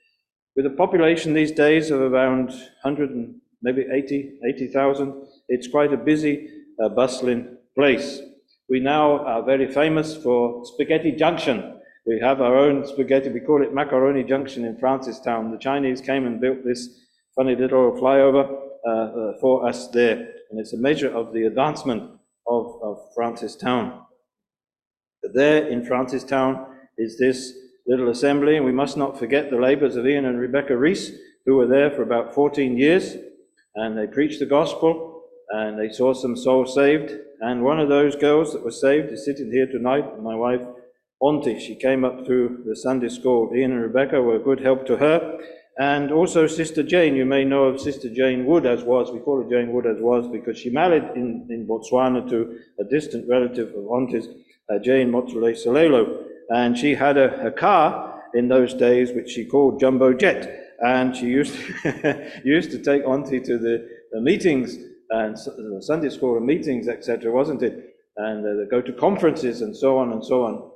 with 0.56 0.66
a 0.66 0.70
population 0.70 1.34
these 1.34 1.52
days 1.52 1.90
of 1.90 2.00
around 2.00 2.48
100 2.48 3.10
and 3.10 3.34
maybe 3.62 3.86
80, 3.92 4.38
80,000, 4.44 5.14
it's 5.48 5.68
quite 5.68 5.92
a 5.92 5.96
busy, 5.96 6.48
uh, 6.82 6.88
bustling 6.88 7.56
place. 7.74 8.20
We 8.68 8.80
now 8.80 9.24
are 9.24 9.42
very 9.42 9.70
famous 9.70 10.16
for 10.16 10.64
Spaghetti 10.64 11.12
Junction, 11.12 11.79
we 12.10 12.18
have 12.18 12.40
our 12.40 12.56
own 12.56 12.84
spaghetti, 12.84 13.28
we 13.28 13.38
call 13.38 13.62
it 13.62 13.72
Macaroni 13.72 14.24
Junction 14.24 14.64
in 14.64 14.74
Francistown. 14.76 15.52
The 15.52 15.58
Chinese 15.58 16.00
came 16.00 16.26
and 16.26 16.40
built 16.40 16.64
this 16.64 16.88
funny 17.36 17.54
little 17.54 17.92
flyover 17.92 18.50
uh, 18.84 18.90
uh, 18.90 19.32
for 19.40 19.68
us 19.68 19.86
there, 19.90 20.16
and 20.50 20.58
it's 20.58 20.72
a 20.72 20.76
measure 20.76 21.16
of 21.16 21.32
the 21.32 21.44
advancement 21.44 22.02
of, 22.48 22.80
of 22.82 22.98
Francistown. 23.16 24.02
There 25.22 25.68
in 25.68 25.82
Francistown 25.82 26.66
is 26.98 27.16
this 27.16 27.52
little 27.86 28.10
assembly, 28.10 28.56
and 28.56 28.66
we 28.66 28.72
must 28.72 28.96
not 28.96 29.16
forget 29.16 29.48
the 29.48 29.60
labors 29.60 29.94
of 29.94 30.04
Ian 30.04 30.24
and 30.24 30.40
Rebecca 30.40 30.76
Reese, 30.76 31.12
who 31.46 31.54
were 31.54 31.68
there 31.68 31.92
for 31.92 32.02
about 32.02 32.34
14 32.34 32.76
years, 32.76 33.14
and 33.76 33.96
they 33.96 34.08
preached 34.08 34.40
the 34.40 34.46
gospel, 34.46 35.22
and 35.50 35.78
they 35.78 35.92
saw 35.92 36.12
some 36.12 36.36
souls 36.36 36.74
saved. 36.74 37.12
And 37.40 37.62
one 37.62 37.78
of 37.78 37.88
those 37.88 38.16
girls 38.16 38.52
that 38.52 38.64
was 38.64 38.80
saved 38.80 39.12
is 39.12 39.24
sitting 39.24 39.52
here 39.52 39.68
tonight, 39.68 40.20
my 40.20 40.34
wife 40.34 40.62
Auntie. 41.20 41.60
She 41.60 41.74
came 41.74 42.04
up 42.04 42.24
through 42.24 42.62
the 42.64 42.74
Sunday 42.74 43.08
school. 43.08 43.50
Ian 43.54 43.72
and 43.72 43.82
Rebecca 43.82 44.20
were 44.22 44.36
a 44.36 44.42
good 44.42 44.60
help 44.60 44.86
to 44.86 44.96
her. 44.96 45.38
And 45.78 46.10
also 46.12 46.46
Sister 46.46 46.82
Jane, 46.82 47.14
you 47.14 47.24
may 47.24 47.44
know 47.44 47.64
of 47.64 47.80
Sister 47.80 48.12
Jane 48.12 48.44
Wood 48.46 48.66
as 48.66 48.82
was. 48.82 49.10
We 49.10 49.20
call 49.20 49.42
her 49.42 49.48
Jane 49.48 49.72
Wood 49.72 49.86
as 49.86 50.00
was 50.00 50.28
because 50.28 50.58
she 50.58 50.70
married 50.70 51.04
in, 51.14 51.46
in 51.50 51.66
Botswana 51.66 52.28
to 52.30 52.58
a 52.78 52.84
distant 52.84 53.28
relative 53.28 53.68
of 53.74 53.86
Auntie's, 53.86 54.28
uh, 54.68 54.78
Jane 54.78 55.10
Motule 55.10 55.54
Solelo. 55.54 56.24
And 56.48 56.76
she 56.76 56.94
had 56.94 57.16
a, 57.16 57.46
a 57.46 57.50
car 57.50 58.22
in 58.34 58.48
those 58.48 58.74
days 58.74 59.12
which 59.12 59.30
she 59.30 59.44
called 59.44 59.80
Jumbo 59.80 60.12
Jet. 60.12 60.74
And 60.80 61.14
she 61.14 61.26
used 61.26 61.54
to, 61.54 62.30
used 62.44 62.70
to 62.72 62.78
take 62.78 63.04
Auntie 63.04 63.40
to 63.40 63.58
the, 63.58 63.88
the 64.12 64.20
meetings 64.20 64.76
and 65.10 65.36
Sunday 65.82 66.08
school 66.08 66.38
meetings, 66.40 66.88
etc., 66.88 67.30
wasn't 67.32 67.62
it? 67.62 67.96
And 68.16 68.44
uh, 68.44 68.64
go 68.70 68.80
to 68.80 68.92
conferences 68.92 69.60
and 69.62 69.76
so 69.76 69.98
on 69.98 70.12
and 70.12 70.24
so 70.24 70.44
on. 70.44 70.69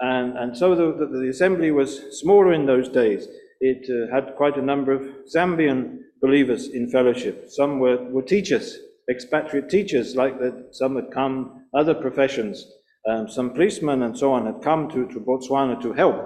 And, 0.00 0.38
and 0.38 0.56
so 0.56 0.74
the, 0.74 1.06
the, 1.06 1.18
the, 1.18 1.28
assembly 1.28 1.70
was 1.70 2.18
smaller 2.20 2.52
in 2.52 2.66
those 2.66 2.88
days. 2.88 3.26
It 3.60 3.88
uh, 3.90 4.14
had 4.14 4.36
quite 4.36 4.56
a 4.56 4.62
number 4.62 4.92
of 4.92 5.02
Zambian 5.34 5.98
believers 6.22 6.68
in 6.68 6.88
fellowship. 6.88 7.46
Some 7.48 7.80
were, 7.80 8.04
were 8.10 8.22
teachers, 8.22 8.78
expatriate 9.10 9.68
teachers, 9.68 10.14
like 10.14 10.38
that 10.38 10.68
some 10.72 10.94
had 10.94 11.10
come, 11.10 11.64
other 11.74 11.94
professions, 11.94 12.64
um, 13.08 13.28
some 13.28 13.50
policemen 13.50 14.02
and 14.02 14.16
so 14.16 14.32
on 14.32 14.46
had 14.46 14.62
come 14.62 14.88
to, 14.90 15.06
to 15.08 15.20
Botswana 15.20 15.80
to 15.82 15.92
help 15.92 16.16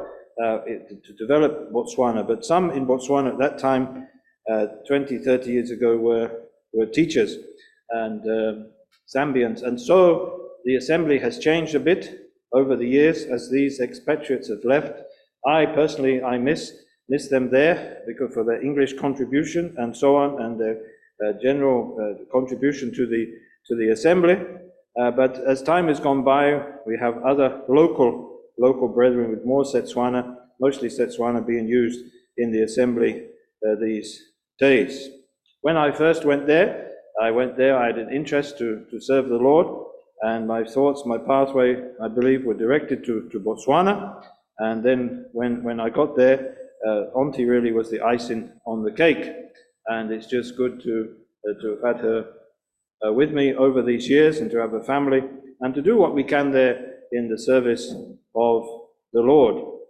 uh, 0.42 0.58
it, 0.66 1.02
to 1.04 1.12
develop 1.14 1.72
Botswana. 1.72 2.26
But 2.26 2.44
some 2.44 2.70
in 2.72 2.86
Botswana 2.86 3.32
at 3.32 3.38
that 3.38 3.58
time, 3.58 4.08
uh, 4.50 4.66
20, 4.86 5.18
30 5.18 5.50
years 5.50 5.70
ago, 5.70 5.96
were, 5.96 6.30
were 6.74 6.86
teachers 6.86 7.36
and 7.90 8.20
um, 8.22 8.70
Zambians. 9.14 9.62
And 9.62 9.80
so 9.80 10.50
the 10.64 10.76
assembly 10.76 11.18
has 11.20 11.38
changed 11.38 11.74
a 11.74 11.80
bit 11.80 12.21
over 12.54 12.76
the 12.76 12.87
years 12.87 13.25
as 13.25 13.50
these 13.50 13.80
expatriates 13.80 14.49
have 14.49 14.64
left. 14.64 15.02
I 15.47 15.66
personally, 15.66 16.23
I 16.23 16.38
miss, 16.38 16.73
miss 17.09 17.28
them 17.28 17.50
there 17.50 18.02
because 18.06 18.32
for 18.35 18.44
their 18.44 18.62
English 18.62 18.94
contribution 18.94 19.75
and 19.78 19.97
so 19.97 20.16
on 20.16 20.40
and 20.42 20.61
their 20.61 20.80
uh, 21.25 21.32
general 21.42 21.97
uh, 21.99 22.25
contribution 22.32 22.94
to 22.94 23.06
the, 23.06 23.26
to 23.66 23.76
the 23.76 23.90
assembly. 23.90 24.37
Uh, 25.00 25.11
but 25.11 25.38
as 25.47 25.62
time 25.62 25.88
has 25.88 26.00
gone 26.00 26.23
by, 26.23 26.62
we 26.87 26.99
have 26.99 27.23
other 27.23 27.62
local, 27.68 28.40
local 28.59 28.88
brethren 28.88 29.30
with 29.30 29.44
more 29.44 29.64
Setswana, 29.64 30.37
mostly 30.61 30.88
Setswana 30.88 31.44
being 31.47 31.66
used 31.66 32.04
in 32.37 32.52
the 32.52 32.62
assembly 32.62 33.26
uh, 33.66 33.75
these 33.80 34.21
days. 34.59 35.09
When 35.62 35.76
I 35.76 35.92
first 35.92 36.25
went 36.25 36.47
there, 36.47 36.90
I 37.21 37.30
went 37.30 37.56
there, 37.56 37.78
I 37.78 37.87
had 37.87 37.99
an 37.99 38.12
interest 38.12 38.59
to, 38.59 38.85
to 38.90 39.00
serve 39.00 39.28
the 39.28 39.37
Lord, 39.37 39.87
and 40.22 40.46
my 40.46 40.62
thoughts, 40.62 41.02
my 41.04 41.18
pathway, 41.18 41.82
I 42.00 42.06
believe, 42.06 42.44
were 42.44 42.54
directed 42.54 43.04
to, 43.06 43.28
to 43.30 43.40
Botswana. 43.40 44.22
And 44.58 44.84
then 44.84 45.26
when, 45.32 45.64
when 45.64 45.80
I 45.80 45.90
got 45.90 46.16
there, 46.16 46.56
uh, 46.86 47.18
Auntie 47.18 47.44
really 47.44 47.72
was 47.72 47.90
the 47.90 48.00
icing 48.00 48.52
on 48.64 48.84
the 48.84 48.92
cake. 48.92 49.32
And 49.88 50.12
it's 50.12 50.28
just 50.28 50.56
good 50.56 50.80
to, 50.82 51.16
uh, 51.48 51.60
to 51.60 51.68
have 51.70 51.96
had 51.96 52.04
her 52.04 52.32
uh, 53.04 53.12
with 53.12 53.32
me 53.32 53.54
over 53.54 53.82
these 53.82 54.08
years 54.08 54.38
and 54.38 54.48
to 54.52 54.58
have 54.58 54.74
a 54.74 54.82
family 54.84 55.22
and 55.60 55.74
to 55.74 55.82
do 55.82 55.96
what 55.96 56.14
we 56.14 56.22
can 56.22 56.52
there 56.52 56.98
in 57.10 57.28
the 57.28 57.38
service 57.38 57.92
of 58.36 58.62
the 59.12 59.20
Lord. 59.20 59.80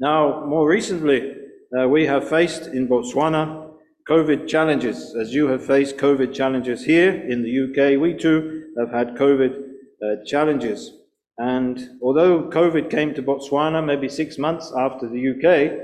Now, 0.00 0.46
more 0.46 0.66
recently, 0.66 1.34
uh, 1.78 1.88
we 1.88 2.06
have 2.06 2.26
faced 2.26 2.68
in 2.68 2.88
Botswana 2.88 3.70
COVID 4.08 4.48
challenges. 4.48 5.14
As 5.14 5.32
you 5.32 5.46
have 5.48 5.64
faced 5.64 5.96
COVID 5.96 6.34
challenges 6.34 6.84
here 6.84 7.12
in 7.12 7.42
the 7.42 7.50
UK, 7.64 8.00
we 8.00 8.14
too 8.14 8.61
have 8.78 8.90
had 8.90 9.16
COVID 9.16 9.56
uh, 10.02 10.24
challenges. 10.26 10.92
And 11.38 11.98
although 12.02 12.50
COVID 12.50 12.90
came 12.90 13.14
to 13.14 13.22
Botswana 13.22 13.84
maybe 13.84 14.08
six 14.08 14.38
months 14.38 14.72
after 14.76 15.08
the 15.08 15.30
UK, 15.30 15.78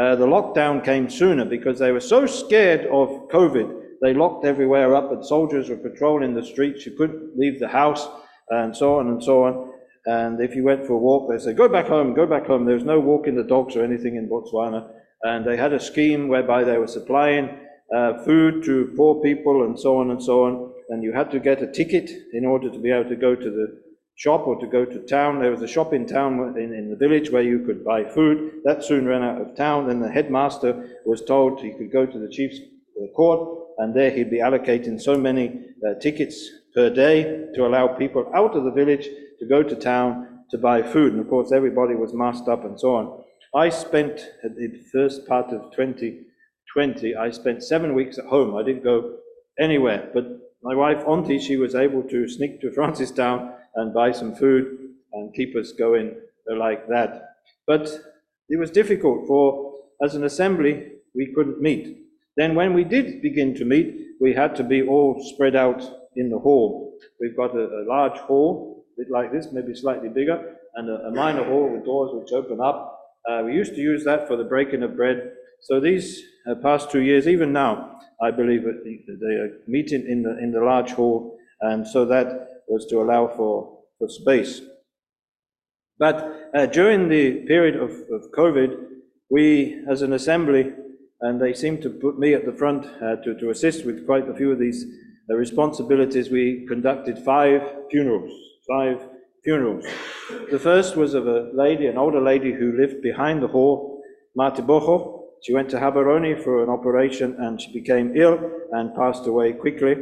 uh, 0.00 0.16
the 0.16 0.26
lockdown 0.26 0.84
came 0.84 1.10
sooner 1.10 1.44
because 1.44 1.78
they 1.78 1.92
were 1.92 2.00
so 2.00 2.26
scared 2.26 2.86
of 2.86 3.28
COVID. 3.28 3.82
They 4.00 4.14
locked 4.14 4.44
everywhere 4.44 4.94
up, 4.94 5.10
and 5.10 5.24
soldiers 5.24 5.68
were 5.68 5.76
patrolling 5.76 6.34
the 6.34 6.44
streets. 6.44 6.86
You 6.86 6.92
couldn't 6.96 7.36
leave 7.36 7.58
the 7.58 7.68
house, 7.68 8.08
and 8.50 8.76
so 8.76 8.98
on 8.98 9.08
and 9.08 9.22
so 9.22 9.44
on. 9.44 9.72
And 10.06 10.40
if 10.40 10.54
you 10.54 10.64
went 10.64 10.86
for 10.86 10.94
a 10.94 10.98
walk, 10.98 11.28
they 11.30 11.38
said, 11.38 11.56
Go 11.56 11.68
back 11.68 11.86
home, 11.86 12.14
go 12.14 12.26
back 12.26 12.46
home. 12.46 12.64
There 12.64 12.74
was 12.74 12.84
no 12.84 13.00
walking 13.00 13.34
the 13.34 13.42
dogs 13.42 13.76
or 13.76 13.84
anything 13.84 14.16
in 14.16 14.28
Botswana. 14.28 14.88
And 15.22 15.44
they 15.44 15.56
had 15.56 15.72
a 15.72 15.80
scheme 15.80 16.28
whereby 16.28 16.64
they 16.64 16.78
were 16.78 16.86
supplying 16.86 17.58
uh, 17.94 18.22
food 18.24 18.62
to 18.64 18.92
poor 18.96 19.20
people 19.20 19.64
and 19.64 19.78
so 19.78 19.98
on 19.98 20.10
and 20.10 20.22
so 20.22 20.44
on. 20.44 20.72
And 20.88 21.02
you 21.02 21.12
had 21.12 21.30
to 21.32 21.40
get 21.40 21.62
a 21.62 21.70
ticket 21.70 22.10
in 22.32 22.44
order 22.44 22.70
to 22.70 22.78
be 22.78 22.90
able 22.90 23.08
to 23.10 23.16
go 23.16 23.34
to 23.34 23.50
the 23.50 23.82
shop 24.16 24.46
or 24.46 24.58
to 24.60 24.66
go 24.66 24.84
to 24.84 24.98
town. 25.06 25.40
There 25.40 25.50
was 25.50 25.62
a 25.62 25.68
shop 25.68 25.92
in 25.92 26.06
town 26.06 26.54
in, 26.58 26.74
in 26.74 26.90
the 26.90 26.96
village 26.96 27.30
where 27.30 27.42
you 27.42 27.60
could 27.60 27.84
buy 27.84 28.04
food. 28.04 28.62
That 28.64 28.82
soon 28.82 29.06
ran 29.06 29.22
out 29.22 29.40
of 29.40 29.56
town. 29.56 29.86
Then 29.86 30.00
the 30.00 30.10
headmaster 30.10 30.98
was 31.06 31.24
told 31.24 31.60
he 31.60 31.74
could 31.74 31.92
go 31.92 32.04
to 32.04 32.18
the 32.18 32.28
chief's 32.28 32.58
uh, 32.58 33.06
court 33.14 33.66
and 33.78 33.94
there 33.94 34.10
he'd 34.10 34.30
be 34.30 34.40
allocating 34.40 35.00
so 35.00 35.16
many 35.16 35.60
uh, 35.86 35.94
tickets 36.00 36.50
per 36.74 36.90
day 36.90 37.46
to 37.54 37.66
allow 37.66 37.86
people 37.86 38.30
out 38.34 38.56
of 38.56 38.64
the 38.64 38.72
village 38.72 39.08
to 39.38 39.46
go 39.46 39.62
to 39.62 39.76
town 39.76 40.26
to 40.50 40.58
buy 40.58 40.82
food. 40.82 41.12
And 41.12 41.20
of 41.20 41.28
course, 41.28 41.52
everybody 41.52 41.94
was 41.94 42.12
masked 42.12 42.48
up 42.48 42.64
and 42.64 42.78
so 42.78 42.96
on. 42.96 43.24
I 43.54 43.68
spent 43.68 44.20
the 44.42 44.82
first 44.92 45.26
part 45.26 45.52
of 45.52 45.70
2020, 45.76 47.16
I 47.16 47.30
spent 47.30 47.62
seven 47.62 47.94
weeks 47.94 48.18
at 48.18 48.26
home. 48.26 48.56
I 48.56 48.62
didn't 48.62 48.84
go 48.84 49.16
anywhere, 49.58 50.10
but 50.12 50.26
my 50.62 50.74
wife, 50.74 51.04
Auntie, 51.06 51.38
she 51.38 51.56
was 51.56 51.74
able 51.74 52.02
to 52.04 52.28
sneak 52.28 52.60
to 52.60 52.70
Francistown 52.70 53.52
and 53.76 53.94
buy 53.94 54.12
some 54.12 54.34
food 54.34 54.78
and 55.12 55.34
keep 55.34 55.54
us 55.56 55.72
going 55.72 56.16
like 56.56 56.88
that. 56.88 57.36
But 57.66 57.88
it 58.48 58.58
was 58.58 58.70
difficult 58.70 59.26
for, 59.26 59.74
as 60.02 60.14
an 60.14 60.24
assembly, 60.24 60.92
we 61.14 61.32
couldn't 61.34 61.60
meet. 61.60 61.98
Then 62.36 62.54
when 62.54 62.74
we 62.74 62.84
did 62.84 63.22
begin 63.22 63.54
to 63.56 63.64
meet, 63.64 64.06
we 64.20 64.32
had 64.34 64.56
to 64.56 64.64
be 64.64 64.82
all 64.82 65.22
spread 65.34 65.54
out 65.54 65.82
in 66.16 66.30
the 66.30 66.38
hall. 66.38 66.96
We've 67.20 67.36
got 67.36 67.54
a, 67.54 67.64
a 67.64 67.84
large 67.86 68.18
hall, 68.18 68.84
a 68.96 69.02
bit 69.02 69.10
like 69.10 69.32
this, 69.32 69.48
maybe 69.52 69.74
slightly 69.74 70.08
bigger, 70.08 70.56
and 70.74 70.88
a, 70.88 71.08
a 71.08 71.10
minor 71.10 71.44
hall 71.44 71.70
with 71.72 71.84
doors 71.84 72.10
which 72.14 72.32
open 72.32 72.60
up. 72.60 72.98
Uh, 73.28 73.42
we 73.44 73.54
used 73.54 73.74
to 73.74 73.80
use 73.80 74.04
that 74.04 74.26
for 74.26 74.36
the 74.36 74.44
breaking 74.44 74.82
of 74.82 74.96
bread. 74.96 75.32
So 75.60 75.80
these 75.80 76.22
uh, 76.48 76.54
past 76.56 76.90
two 76.90 77.02
years, 77.02 77.28
even 77.28 77.52
now, 77.52 77.97
I 78.20 78.30
believe 78.30 78.64
that 78.64 78.82
the- 78.84 79.04
they 79.20 79.34
are 79.34 79.50
meeting 79.66 80.06
in 80.06 80.22
the, 80.22 80.38
in 80.38 80.52
the 80.52 80.60
large 80.60 80.92
hall, 80.92 81.38
and 81.60 81.86
so 81.86 82.04
that 82.06 82.62
was 82.68 82.86
to 82.86 83.00
allow 83.00 83.28
for, 83.28 83.78
for 83.98 84.08
space. 84.08 84.60
But 85.98 86.50
uh, 86.54 86.66
during 86.66 87.08
the 87.08 87.44
period 87.46 87.76
of, 87.76 87.90
of 87.90 88.30
COVID, 88.36 88.76
we, 89.30 89.82
as 89.90 90.02
an 90.02 90.12
assembly, 90.12 90.72
and 91.20 91.40
they 91.40 91.52
seemed 91.52 91.82
to 91.82 91.90
put 91.90 92.18
me 92.18 92.34
at 92.34 92.44
the 92.46 92.52
front 92.52 92.86
uh, 93.02 93.16
to, 93.24 93.34
to 93.40 93.50
assist 93.50 93.84
with 93.84 94.06
quite 94.06 94.28
a 94.28 94.34
few 94.34 94.52
of 94.52 94.58
these 94.60 94.84
uh, 95.30 95.34
responsibilities, 95.34 96.30
we 96.30 96.64
conducted 96.68 97.18
five 97.18 97.62
funerals. 97.90 98.30
Five 98.68 99.00
funerals. 99.44 99.84
The 100.50 100.58
first 100.58 100.96
was 100.96 101.14
of 101.14 101.26
a 101.26 101.50
lady, 101.52 101.86
an 101.86 101.98
older 101.98 102.20
lady 102.20 102.52
who 102.52 102.72
lived 102.78 103.02
behind 103.02 103.42
the 103.42 103.48
hall, 103.48 104.00
Matiboho. 104.38 105.17
She 105.42 105.52
went 105.54 105.70
to 105.70 105.76
Gaborone 105.76 106.42
for 106.42 106.62
an 106.62 106.68
operation 106.68 107.36
and 107.38 107.60
she 107.60 107.72
became 107.72 108.16
ill 108.16 108.38
and 108.72 108.94
passed 108.94 109.26
away 109.26 109.52
quickly. 109.52 109.94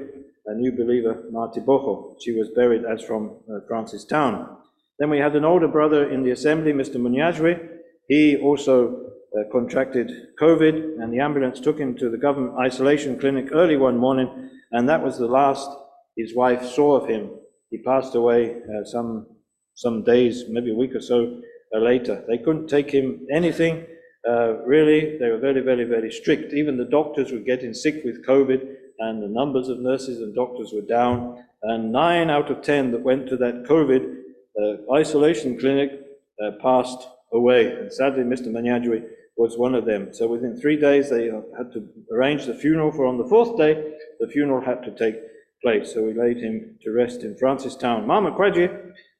A 0.46 0.54
new 0.54 0.72
believer, 0.72 1.24
Matiboho. 1.32 2.16
She 2.20 2.32
was 2.32 2.48
buried 2.50 2.84
as 2.84 3.02
from 3.02 3.36
uh, 3.50 3.60
Francistown. 3.68 4.56
Then 4.98 5.10
we 5.10 5.18
had 5.18 5.34
an 5.36 5.44
older 5.44 5.68
brother 5.68 6.08
in 6.08 6.22
the 6.22 6.30
assembly, 6.30 6.72
Mr. 6.72 6.96
Munyajwe. 6.96 7.68
He 8.08 8.36
also 8.36 9.06
uh, 9.36 9.42
contracted 9.50 10.10
COVID, 10.40 11.02
and 11.02 11.12
the 11.12 11.18
ambulance 11.20 11.60
took 11.60 11.78
him 11.78 11.96
to 11.96 12.08
the 12.08 12.16
government 12.16 12.56
isolation 12.58 13.18
clinic 13.18 13.48
early 13.52 13.76
one 13.76 13.98
morning, 13.98 14.50
and 14.72 14.88
that 14.88 15.02
was 15.02 15.18
the 15.18 15.26
last 15.26 15.68
his 16.16 16.34
wife 16.34 16.64
saw 16.64 16.96
of 16.96 17.08
him. 17.08 17.30
He 17.70 17.78
passed 17.78 18.14
away 18.14 18.54
uh, 18.54 18.84
some 18.84 19.26
some 19.74 20.02
days, 20.04 20.44
maybe 20.48 20.70
a 20.70 20.74
week 20.74 20.94
or 20.94 21.02
so 21.02 21.42
uh, 21.74 21.78
later. 21.78 22.24
They 22.26 22.38
couldn't 22.38 22.68
take 22.68 22.90
him 22.90 23.26
anything. 23.30 23.84
Uh, 24.28 24.58
really, 24.64 25.18
they 25.18 25.30
were 25.30 25.38
very, 25.38 25.60
very, 25.60 25.84
very 25.84 26.10
strict. 26.10 26.52
Even 26.52 26.76
the 26.76 26.84
doctors 26.84 27.32
were 27.32 27.38
getting 27.38 27.72
sick 27.72 28.02
with 28.04 28.26
COVID, 28.26 28.76
and 28.98 29.22
the 29.22 29.28
numbers 29.28 29.68
of 29.68 29.78
nurses 29.78 30.20
and 30.20 30.34
doctors 30.34 30.72
were 30.72 30.80
down. 30.80 31.44
And 31.62 31.92
nine 31.92 32.30
out 32.30 32.50
of 32.50 32.62
ten 32.62 32.92
that 32.92 33.02
went 33.02 33.28
to 33.28 33.36
that 33.36 33.64
COVID 33.64 34.16
uh, 34.60 34.92
isolation 34.92 35.58
clinic 35.58 36.00
uh, 36.42 36.52
passed 36.62 37.08
away. 37.32 37.72
And 37.72 37.92
sadly, 37.92 38.24
Mr. 38.24 38.48
Manyajwe 38.48 39.04
was 39.36 39.58
one 39.58 39.74
of 39.74 39.84
them. 39.84 40.12
So 40.12 40.26
within 40.26 40.58
three 40.58 40.76
days, 40.76 41.10
they 41.10 41.30
uh, 41.30 41.40
had 41.56 41.72
to 41.72 41.88
arrange 42.12 42.46
the 42.46 42.54
funeral 42.54 42.90
for 42.90 43.06
on 43.06 43.18
the 43.18 43.28
fourth 43.28 43.56
day, 43.56 43.92
the 44.18 44.28
funeral 44.28 44.64
had 44.64 44.82
to 44.84 44.90
take 44.92 45.20
place. 45.62 45.92
So 45.92 46.02
we 46.02 46.14
laid 46.14 46.38
him 46.38 46.78
to 46.82 46.90
rest 46.90 47.22
in 47.22 47.34
Francistown. 47.34 48.06
Mama 48.06 48.32
Kwaji, 48.32 48.68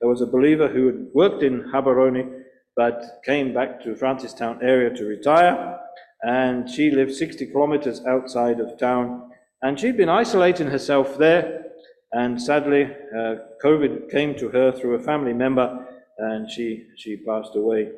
there 0.00 0.08
was 0.08 0.22
a 0.22 0.26
believer 0.26 0.68
who 0.68 0.86
had 0.86 1.06
worked 1.12 1.42
in 1.42 1.64
Gaborone, 1.72 2.42
but 2.76 3.20
came 3.24 3.54
back 3.54 3.82
to 3.82 3.94
Francistown 3.94 4.62
area 4.62 4.90
to 4.90 5.04
retire. 5.04 5.80
And 6.22 6.68
she 6.68 6.90
lived 6.90 7.14
60 7.14 7.46
kilometers 7.46 8.04
outside 8.04 8.60
of 8.60 8.78
town. 8.78 9.30
And 9.62 9.80
she'd 9.80 9.96
been 9.96 10.08
isolating 10.08 10.68
herself 10.68 11.16
there. 11.18 11.64
And 12.12 12.40
sadly, 12.40 12.84
uh, 12.84 13.36
COVID 13.64 14.10
came 14.10 14.36
to 14.36 14.48
her 14.50 14.72
through 14.72 14.94
a 14.94 15.02
family 15.02 15.32
member, 15.32 15.86
and 16.18 16.50
she, 16.50 16.86
she 16.96 17.16
passed 17.16 17.56
away. 17.56 17.90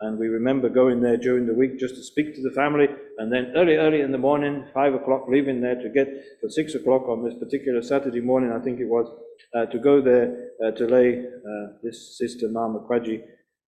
And 0.00 0.18
we 0.18 0.28
remember 0.28 0.70
going 0.70 1.02
there 1.02 1.18
during 1.18 1.46
the 1.46 1.52
week 1.52 1.78
just 1.78 1.94
to 1.96 2.02
speak 2.02 2.34
to 2.34 2.42
the 2.42 2.52
family, 2.52 2.88
and 3.18 3.30
then 3.30 3.52
early, 3.54 3.76
early 3.76 4.00
in 4.00 4.12
the 4.12 4.18
morning, 4.18 4.64
five 4.72 4.94
o'clock, 4.94 5.26
leaving 5.28 5.60
there 5.60 5.74
to 5.74 5.90
get 5.90 6.08
for 6.40 6.48
six 6.48 6.74
o'clock 6.74 7.06
on 7.06 7.22
this 7.22 7.34
particular 7.34 7.82
Saturday 7.82 8.20
morning, 8.20 8.50
I 8.50 8.60
think 8.60 8.80
it 8.80 8.88
was, 8.88 9.06
uh, 9.54 9.66
to 9.66 9.78
go 9.78 10.00
there 10.00 10.52
uh, 10.64 10.70
to 10.70 10.86
lay 10.86 11.18
uh, 11.18 11.72
this 11.82 12.16
sister, 12.16 12.48
Mama 12.48 12.78
uh, 12.78 13.18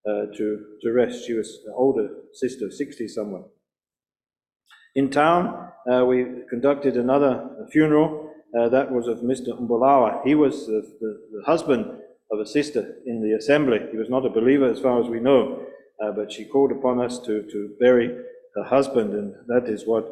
to, 0.07 0.65
to 0.83 0.93
rest. 0.93 1.27
She 1.27 1.35
was 1.35 1.61
an 1.67 1.75
older 1.77 2.09
sister, 2.33 2.71
60 2.71 3.09
somewhere. 3.09 3.45
In 4.95 5.11
town, 5.11 5.71
uh, 5.91 6.05
we 6.05 6.27
conducted 6.51 6.97
another 6.97 7.67
funeral. 7.71 8.31
Uh, 8.59 8.69
that 8.69 8.93
was 8.93 9.09
of 9.09 9.19
Mr. 9.19 9.59
Umbalawa. 9.59 10.23
He 10.25 10.35
was 10.35 10.67
the, 10.67 10.83
the, 11.01 11.21
the 11.33 11.43
husband 11.47 11.87
of 12.31 12.41
a 12.41 12.47
sister 12.47 12.97
in 13.07 13.23
the 13.23 13.37
assembly. 13.37 13.79
He 13.91 13.97
was 13.97 14.11
not 14.11 14.27
a 14.27 14.31
believer 14.31 14.71
as 14.71 14.81
far 14.81 15.03
as 15.03 15.09
we 15.09 15.21
know, 15.21 15.67
uh, 16.03 16.13
but 16.13 16.31
she 16.31 16.45
called 16.45 16.73
upon 16.73 17.01
us 17.01 17.19
to, 17.21 17.43
to 17.43 17.75
bury 17.81 18.09
her 18.55 18.65
husband, 18.65 19.15
and 19.15 19.35
that 19.47 19.69
is 19.69 19.87
what 19.87 20.05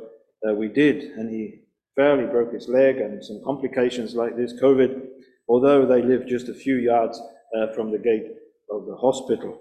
uh, 0.48 0.54
we 0.54 0.68
did. 0.68 1.02
And 1.02 1.30
he 1.30 1.60
fairly 1.94 2.24
broke 2.24 2.52
his 2.54 2.68
leg 2.68 2.96
and 2.96 3.22
some 3.22 3.42
complications 3.44 4.14
like 4.14 4.36
this, 4.36 4.54
COVID, 4.62 5.02
although 5.48 5.84
they 5.84 6.00
lived 6.02 6.28
just 6.28 6.48
a 6.48 6.54
few 6.54 6.76
yards 6.76 7.20
uh, 7.54 7.72
from 7.74 7.90
the 7.90 7.98
gate 7.98 8.32
of 8.70 8.86
the 8.86 8.96
hospital, 8.96 9.60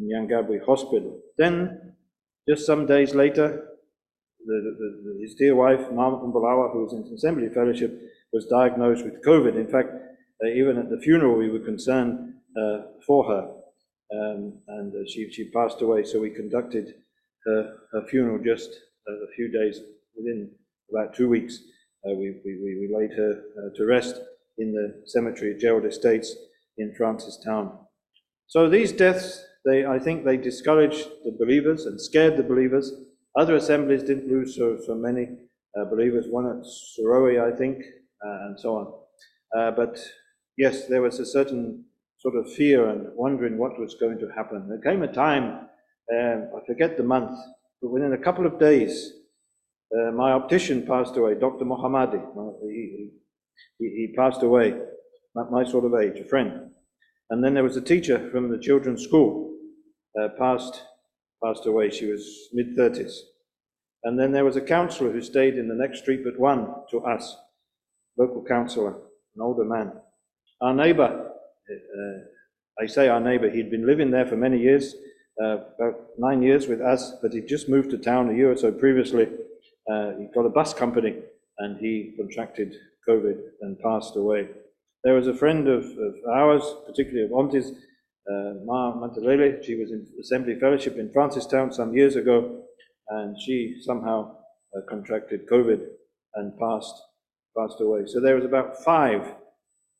Nyangabwe 0.00 0.64
Hospital. 0.64 1.20
Then, 1.38 1.94
just 2.48 2.66
some 2.66 2.86
days 2.86 3.14
later, 3.14 3.68
the, 4.46 4.76
the, 4.78 5.18
his 5.20 5.34
dear 5.34 5.54
wife, 5.54 5.90
Mama 5.92 6.18
Umbalawa, 6.18 6.72
who 6.72 6.84
was 6.84 6.92
in 6.92 7.12
Assembly 7.14 7.48
Fellowship, 7.48 8.00
was 8.32 8.46
diagnosed 8.46 9.04
with 9.04 9.24
COVID. 9.24 9.56
In 9.56 9.68
fact, 9.68 9.90
uh, 10.44 10.48
even 10.48 10.78
at 10.78 10.90
the 10.90 11.00
funeral, 11.00 11.36
we 11.36 11.50
were 11.50 11.60
concerned 11.60 12.34
uh, 12.60 12.82
for 13.06 13.24
her, 13.26 13.50
um, 14.12 14.58
and 14.68 14.94
uh, 14.94 14.98
she, 15.08 15.30
she 15.32 15.50
passed 15.50 15.82
away. 15.82 16.04
So 16.04 16.20
we 16.20 16.30
conducted 16.30 16.94
her, 17.46 17.76
her 17.92 18.06
funeral 18.08 18.38
just 18.44 18.70
uh, 19.08 19.12
a 19.12 19.32
few 19.34 19.50
days, 19.50 19.80
within 20.16 20.50
about 20.90 21.14
two 21.14 21.28
weeks. 21.28 21.58
Uh, 22.06 22.14
we, 22.14 22.40
we, 22.44 22.88
we 22.88 22.94
laid 22.96 23.10
her 23.16 23.42
uh, 23.58 23.76
to 23.76 23.86
rest 23.86 24.20
in 24.58 24.72
the 24.72 25.02
cemetery 25.06 25.54
at 25.54 25.60
Gerald 25.60 25.84
Estates 25.84 26.34
in 26.78 26.94
Francistown. 26.98 27.76
So 28.46 28.68
these 28.68 28.92
deaths, 28.92 29.44
they, 29.66 29.84
I 29.84 29.98
think 29.98 30.24
they 30.24 30.36
discouraged 30.36 31.08
the 31.24 31.36
believers 31.38 31.86
and 31.86 32.00
scared 32.00 32.36
the 32.36 32.42
believers. 32.42 32.92
Other 33.36 33.56
assemblies 33.56 34.02
didn't 34.02 34.28
lose 34.28 34.56
so, 34.56 34.78
so 34.86 34.94
many 34.94 35.28
uh, 35.78 35.84
believers, 35.84 36.26
one 36.28 36.46
at 36.46 36.64
Serowe, 36.64 37.52
I 37.52 37.54
think, 37.54 37.78
uh, 38.24 38.46
and 38.46 38.58
so 38.58 38.76
on. 38.76 38.92
Uh, 39.58 39.70
but 39.72 39.98
yes, 40.56 40.86
there 40.86 41.02
was 41.02 41.18
a 41.18 41.26
certain 41.26 41.84
sort 42.18 42.36
of 42.36 42.50
fear 42.52 42.88
and 42.88 43.08
wondering 43.14 43.58
what 43.58 43.78
was 43.78 43.96
going 44.00 44.18
to 44.20 44.28
happen. 44.34 44.68
There 44.68 44.80
came 44.80 45.02
a 45.02 45.12
time, 45.12 45.68
um, 46.14 46.48
I 46.56 46.66
forget 46.66 46.96
the 46.96 47.02
month, 47.02 47.38
but 47.82 47.90
within 47.90 48.12
a 48.12 48.18
couple 48.18 48.46
of 48.46 48.58
days, 48.58 49.12
uh, 49.94 50.12
my 50.12 50.32
optician 50.32 50.86
passed 50.86 51.16
away, 51.16 51.34
Dr. 51.34 51.64
Mohammadi. 51.64 52.24
He, 52.62 53.10
he, 53.78 53.84
he 53.84 54.14
passed 54.16 54.42
away, 54.42 54.72
at 55.38 55.50
my 55.50 55.64
sort 55.64 55.84
of 55.84 55.94
age, 55.94 56.18
a 56.18 56.24
friend. 56.24 56.70
And 57.30 57.42
then 57.42 57.54
there 57.54 57.64
was 57.64 57.76
a 57.76 57.82
teacher 57.82 58.30
from 58.30 58.50
the 58.50 58.58
children's 58.58 59.02
school, 59.02 59.55
uh, 60.20 60.28
passed, 60.38 60.82
passed 61.42 61.66
away. 61.66 61.90
She 61.90 62.06
was 62.06 62.48
mid 62.52 62.76
30s. 62.76 63.12
And 64.04 64.18
then 64.18 64.32
there 64.32 64.44
was 64.44 64.56
a 64.56 64.60
councillor 64.60 65.10
who 65.10 65.20
stayed 65.20 65.58
in 65.58 65.68
the 65.68 65.74
next 65.74 66.00
street 66.00 66.22
but 66.24 66.38
one 66.38 66.68
to 66.90 67.00
us, 67.00 67.36
local 68.16 68.44
councillor, 68.44 68.94
an 69.34 69.42
older 69.42 69.64
man. 69.64 69.92
Our 70.60 70.74
neighbour, 70.74 71.32
uh, 71.70 72.82
I 72.82 72.86
say 72.86 73.08
our 73.08 73.20
neighbour, 73.20 73.50
he'd 73.50 73.70
been 73.70 73.86
living 73.86 74.10
there 74.10 74.26
for 74.26 74.36
many 74.36 74.58
years, 74.58 74.94
uh, 75.42 75.58
about 75.78 76.06
nine 76.18 76.42
years 76.42 76.66
with 76.66 76.80
us, 76.80 77.12
but 77.20 77.32
he'd 77.32 77.48
just 77.48 77.68
moved 77.68 77.90
to 77.90 77.98
town 77.98 78.30
a 78.30 78.34
year 78.34 78.50
or 78.52 78.56
so 78.56 78.70
previously. 78.72 79.28
Uh, 79.90 80.12
he 80.18 80.26
got 80.34 80.46
a 80.46 80.50
bus 80.50 80.72
company 80.72 81.16
and 81.58 81.78
he 81.78 82.14
contracted 82.16 82.74
COVID 83.08 83.38
and 83.62 83.78
passed 83.80 84.16
away. 84.16 84.48
There 85.04 85.14
was 85.14 85.28
a 85.28 85.34
friend 85.34 85.68
of, 85.68 85.84
of 85.84 86.14
ours, 86.32 86.62
particularly 86.86 87.24
of 87.24 87.30
Onti's, 87.32 87.72
uh, 88.30 88.54
Ma 88.64 88.94
Mantalele. 88.94 89.62
She 89.64 89.74
was 89.76 89.90
in 89.90 90.06
Assembly 90.20 90.58
Fellowship 90.58 90.96
in 90.98 91.10
Francistown 91.10 91.72
some 91.72 91.94
years 91.94 92.16
ago, 92.16 92.62
and 93.08 93.36
she 93.40 93.80
somehow 93.82 94.36
uh, 94.76 94.80
contracted 94.88 95.48
COVID 95.48 95.86
and 96.34 96.58
passed 96.58 97.02
passed 97.56 97.80
away. 97.80 98.02
So 98.06 98.20
there 98.20 98.36
was 98.36 98.44
about 98.44 98.82
five 98.84 99.34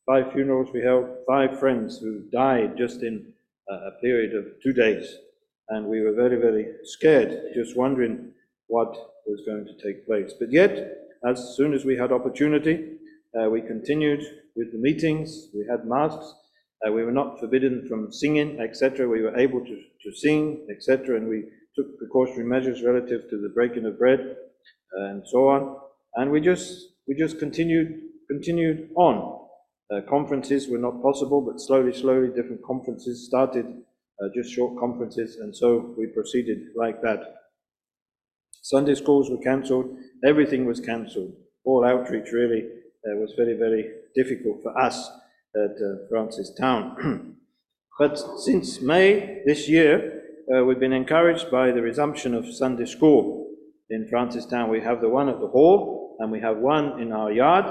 five 0.06 0.32
funerals 0.32 0.68
we 0.72 0.82
held, 0.82 1.06
five 1.26 1.58
friends 1.58 1.98
who 1.98 2.22
died 2.32 2.76
just 2.76 3.02
in 3.02 3.32
uh, 3.70 3.88
a 3.88 4.00
period 4.00 4.34
of 4.34 4.44
two 4.62 4.72
days, 4.72 5.16
and 5.68 5.86
we 5.86 6.00
were 6.00 6.12
very 6.12 6.36
very 6.36 6.66
scared, 6.84 7.52
just 7.54 7.76
wondering 7.76 8.32
what 8.68 8.94
was 9.26 9.42
going 9.46 9.64
to 9.66 9.82
take 9.82 10.06
place. 10.06 10.32
But 10.38 10.52
yet, 10.52 10.98
as 11.26 11.54
soon 11.56 11.74
as 11.74 11.84
we 11.84 11.96
had 11.96 12.12
opportunity, 12.12 12.98
uh, 13.38 13.48
we 13.50 13.60
continued 13.60 14.22
with 14.54 14.72
the 14.72 14.78
meetings. 14.78 15.48
We 15.54 15.66
had 15.70 15.86
masks. 15.86 16.34
Uh, 16.84 16.92
we 16.92 17.04
were 17.04 17.12
not 17.12 17.38
forbidden 17.40 17.86
from 17.88 18.12
singing, 18.12 18.60
etc. 18.60 19.08
We 19.08 19.22
were 19.22 19.36
able 19.36 19.60
to, 19.60 19.66
to 20.02 20.16
sing, 20.16 20.66
etc. 20.70 21.16
And 21.16 21.28
we 21.28 21.44
took 21.74 21.98
precautionary 21.98 22.44
measures 22.44 22.82
relative 22.82 23.28
to 23.30 23.40
the 23.40 23.50
breaking 23.54 23.86
of 23.86 23.98
bread 23.98 24.20
uh, 24.20 25.04
and 25.04 25.22
so 25.26 25.48
on. 25.48 25.76
And 26.14 26.30
we 26.30 26.40
just 26.40 26.88
we 27.08 27.14
just 27.14 27.38
continued 27.38 28.00
continued 28.30 28.90
on. 28.96 29.46
Uh, 29.90 30.00
conferences 30.08 30.68
were 30.68 30.78
not 30.78 31.00
possible, 31.00 31.40
but 31.40 31.60
slowly, 31.60 31.92
slowly, 31.92 32.28
different 32.28 32.60
conferences 32.64 33.26
started, 33.26 33.64
uh, 33.64 34.26
just 34.34 34.52
short 34.52 34.76
conferences, 34.80 35.36
and 35.36 35.56
so 35.56 35.94
we 35.96 36.08
proceeded 36.08 36.58
like 36.74 37.00
that. 37.02 37.20
Sunday 38.62 38.96
schools 38.96 39.30
were 39.30 39.38
cancelled, 39.38 39.96
everything 40.24 40.66
was 40.66 40.80
cancelled. 40.80 41.32
All 41.64 41.84
outreach 41.84 42.32
really 42.32 42.62
uh, 42.64 43.14
was 43.20 43.32
very, 43.36 43.56
very 43.56 43.92
difficult 44.16 44.60
for 44.64 44.76
us 44.76 45.08
at 45.56 45.76
uh, 45.80 46.06
Francistown. 46.12 47.34
but 47.98 48.18
since 48.40 48.80
May 48.80 49.42
this 49.46 49.68
year, 49.68 50.22
uh, 50.54 50.64
we've 50.64 50.78
been 50.78 50.92
encouraged 50.92 51.50
by 51.50 51.72
the 51.72 51.82
resumption 51.82 52.34
of 52.34 52.52
Sunday 52.52 52.86
school 52.86 53.48
in 53.90 54.08
Francistown. 54.12 54.68
We 54.68 54.80
have 54.82 55.00
the 55.00 55.08
one 55.08 55.28
at 55.28 55.40
the 55.40 55.48
hall, 55.48 56.16
and 56.20 56.30
we 56.30 56.40
have 56.40 56.58
one 56.58 57.00
in 57.00 57.12
our 57.12 57.32
yard, 57.32 57.64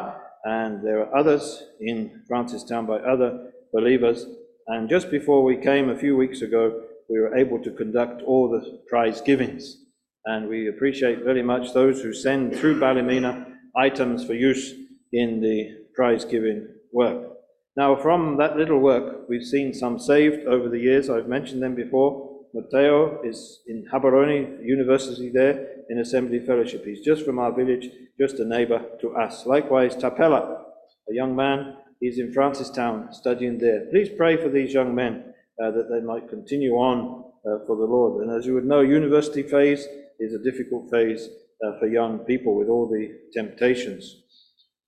and 0.43 0.85
there 0.85 0.99
are 1.01 1.15
others 1.15 1.63
in 1.79 2.23
Francistown 2.29 2.87
by 2.87 2.97
other 2.97 3.51
believers. 3.71 4.25
And 4.67 4.89
just 4.89 5.11
before 5.11 5.43
we 5.43 5.57
came 5.57 5.89
a 5.89 5.97
few 5.97 6.17
weeks 6.17 6.41
ago, 6.41 6.81
we 7.07 7.19
were 7.19 7.35
able 7.37 7.61
to 7.63 7.71
conduct 7.71 8.23
all 8.23 8.49
the 8.49 8.81
prize 8.89 9.21
givings. 9.21 9.77
And 10.25 10.49
we 10.49 10.69
appreciate 10.69 11.23
very 11.23 11.43
much 11.43 11.73
those 11.73 12.01
who 12.01 12.13
send 12.13 12.55
through 12.55 12.79
Ballymena 12.79 13.45
items 13.75 14.25
for 14.25 14.33
use 14.33 14.73
in 15.13 15.39
the 15.39 15.85
prize 15.93 16.25
giving 16.25 16.67
work. 16.91 17.34
Now, 17.77 17.97
from 17.97 18.37
that 18.37 18.55
little 18.55 18.79
work, 18.79 19.27
we've 19.27 19.43
seen 19.43 19.73
some 19.73 19.99
saved 19.99 20.47
over 20.47 20.69
the 20.69 20.79
years. 20.79 21.09
I've 21.09 21.27
mentioned 21.27 21.61
them 21.61 21.75
before. 21.75 22.31
Matteo 22.53 23.21
is 23.21 23.59
in 23.67 23.85
Gaborone 23.91 24.63
University 24.63 25.29
there 25.29 25.83
in 25.89 25.99
Assembly 25.99 26.39
Fellowship. 26.39 26.85
He's 26.85 27.01
just 27.01 27.25
from 27.25 27.37
our 27.37 27.51
village, 27.51 27.89
just 28.17 28.39
a 28.39 28.45
neighbor 28.45 28.81
to 29.01 29.15
us. 29.17 29.45
Likewise, 29.45 29.93
Tapella, 29.97 30.61
a 31.09 31.13
young 31.13 31.35
man, 31.35 31.75
he's 31.99 32.17
in 32.17 32.33
Francistown 32.33 33.13
studying 33.13 33.57
there. 33.57 33.87
Please 33.91 34.07
pray 34.15 34.37
for 34.37 34.47
these 34.47 34.73
young 34.73 34.95
men 34.95 35.33
uh, 35.61 35.71
that 35.71 35.89
they 35.91 35.99
might 35.99 36.29
continue 36.29 36.75
on 36.75 37.25
uh, 37.45 37.65
for 37.67 37.75
the 37.75 37.83
Lord. 37.83 38.23
And 38.23 38.31
as 38.31 38.45
you 38.45 38.53
would 38.53 38.65
know, 38.65 38.79
university 38.79 39.43
phase 39.43 39.85
is 40.19 40.33
a 40.33 40.39
difficult 40.49 40.89
phase 40.89 41.27
uh, 41.61 41.77
for 41.77 41.87
young 41.87 42.19
people 42.19 42.55
with 42.55 42.69
all 42.69 42.87
the 42.87 43.19
temptations. 43.33 44.23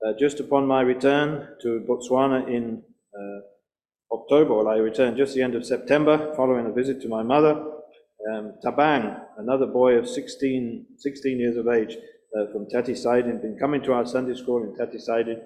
Uh, 0.05 0.13
just 0.19 0.39
upon 0.39 0.67
my 0.67 0.81
return 0.81 1.47
to 1.62 1.83
Botswana 1.89 2.47
in 2.47 2.83
uh, 3.17 4.15
October, 4.15 4.53
well, 4.53 4.67
I 4.67 4.77
returned 4.77 5.17
just 5.17 5.33
the 5.33 5.41
end 5.41 5.55
of 5.55 5.65
September 5.65 6.33
following 6.36 6.67
a 6.67 6.71
visit 6.71 7.01
to 7.01 7.10
my 7.10 7.23
mother. 7.23 7.53
Um, 8.31 8.53
Tabang, 8.63 9.19
another 9.38 9.65
boy 9.65 9.93
of 9.93 10.07
16, 10.07 10.86
16 10.97 11.39
years 11.39 11.57
of 11.57 11.67
age 11.67 11.97
uh, 12.38 12.51
from 12.51 12.69
Tati 12.69 12.93
Siding, 12.93 13.41
been 13.41 13.57
coming 13.60 13.81
to 13.83 13.93
our 13.93 14.05
Sunday 14.05 14.36
school 14.36 14.63
in 14.63 14.75
Tati 14.75 14.99
Siding. 14.99 15.41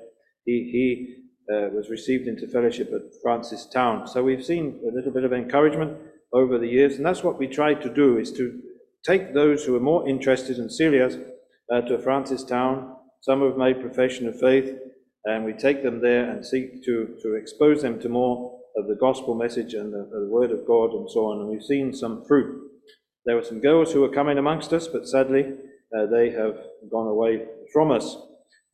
He, 0.46 0.70
he 0.72 1.54
uh, 1.54 1.70
was 1.70 1.90
received 1.90 2.28
into 2.28 2.48
fellowship 2.48 2.92
at 2.94 3.02
Francistown. 3.24 4.08
So 4.08 4.22
we've 4.22 4.44
seen 4.44 4.82
a 4.86 4.94
little 4.94 5.12
bit 5.12 5.24
of 5.24 5.32
encouragement 5.32 5.98
over 6.34 6.58
the 6.58 6.68
years, 6.68 6.96
and 6.96 7.06
that's 7.06 7.24
what 7.24 7.40
we 7.40 7.48
try 7.48 7.74
to 7.74 7.94
do, 7.94 8.18
is 8.18 8.32
to 8.34 8.60
take 9.06 9.34
those 9.34 9.64
who 9.64 9.76
are 9.76 9.82
more 9.82 10.08
interested 10.08 10.58
and 10.58 10.72
serious 10.72 11.16
uh, 11.74 11.82
to 11.82 11.98
Francistown. 11.98 12.96
Some 13.22 13.42
have 13.42 13.58
made 13.58 13.82
profession 13.82 14.28
of 14.28 14.40
faith, 14.40 14.78
and 15.26 15.46
we 15.46 15.54
take 15.54 15.84
them 15.84 16.02
there 16.02 16.30
and 16.30 16.46
seek 16.46 16.84
to, 16.86 17.16
to 17.22 17.36
expose 17.36 17.82
them 17.82 18.00
to 18.02 18.10
more 18.10 18.60
of 18.76 18.88
the 18.88 18.96
gospel 18.96 19.36
message 19.36 19.74
and 19.76 19.94
the, 19.94 20.10
the 20.12 20.28
word 20.30 20.52
of 20.52 20.66
God 20.66 20.92
and 20.92 21.10
so 21.10 21.28
on. 21.28 21.40
And 21.40 21.50
we've 21.50 21.64
seen 21.64 21.94
some 21.94 22.26
fruit. 22.28 22.70
There 23.26 23.36
were 23.36 23.44
some 23.44 23.60
girls 23.60 23.92
who 23.92 24.02
were 24.02 24.10
coming 24.10 24.40
amongst 24.40 24.74
us, 24.74 24.88
but 24.88 25.08
sadly 25.08 25.54
uh, 25.96 26.08
they 26.08 26.32
have 26.32 26.58
gone 26.90 27.08
away 27.08 27.46
from 27.72 27.92
us. 27.92 28.18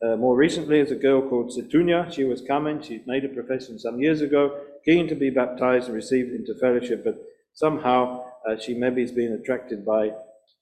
Uh, 0.01 0.15
more 0.15 0.37
recently, 0.37 0.77
there's 0.77 0.91
a 0.91 0.95
girl 0.95 1.27
called 1.27 1.51
Situnia. 1.51 2.13
She 2.13 2.23
was 2.23 2.41
coming. 2.41 2.81
She 2.81 3.01
made 3.07 3.25
a 3.25 3.29
profession 3.29 3.79
some 3.79 3.99
years 3.99 4.21
ago, 4.21 4.61
keen 4.85 5.07
to 5.07 5.15
be 5.15 5.31
baptized 5.31 5.87
and 5.87 5.95
received 5.95 6.31
into 6.33 6.57
fellowship, 6.59 7.03
but 7.03 7.17
somehow 7.53 8.23
uh, 8.47 8.57
she 8.59 8.75
maybe 8.75 9.01
has 9.01 9.11
been 9.11 9.33
attracted 9.33 9.83
by 9.83 10.11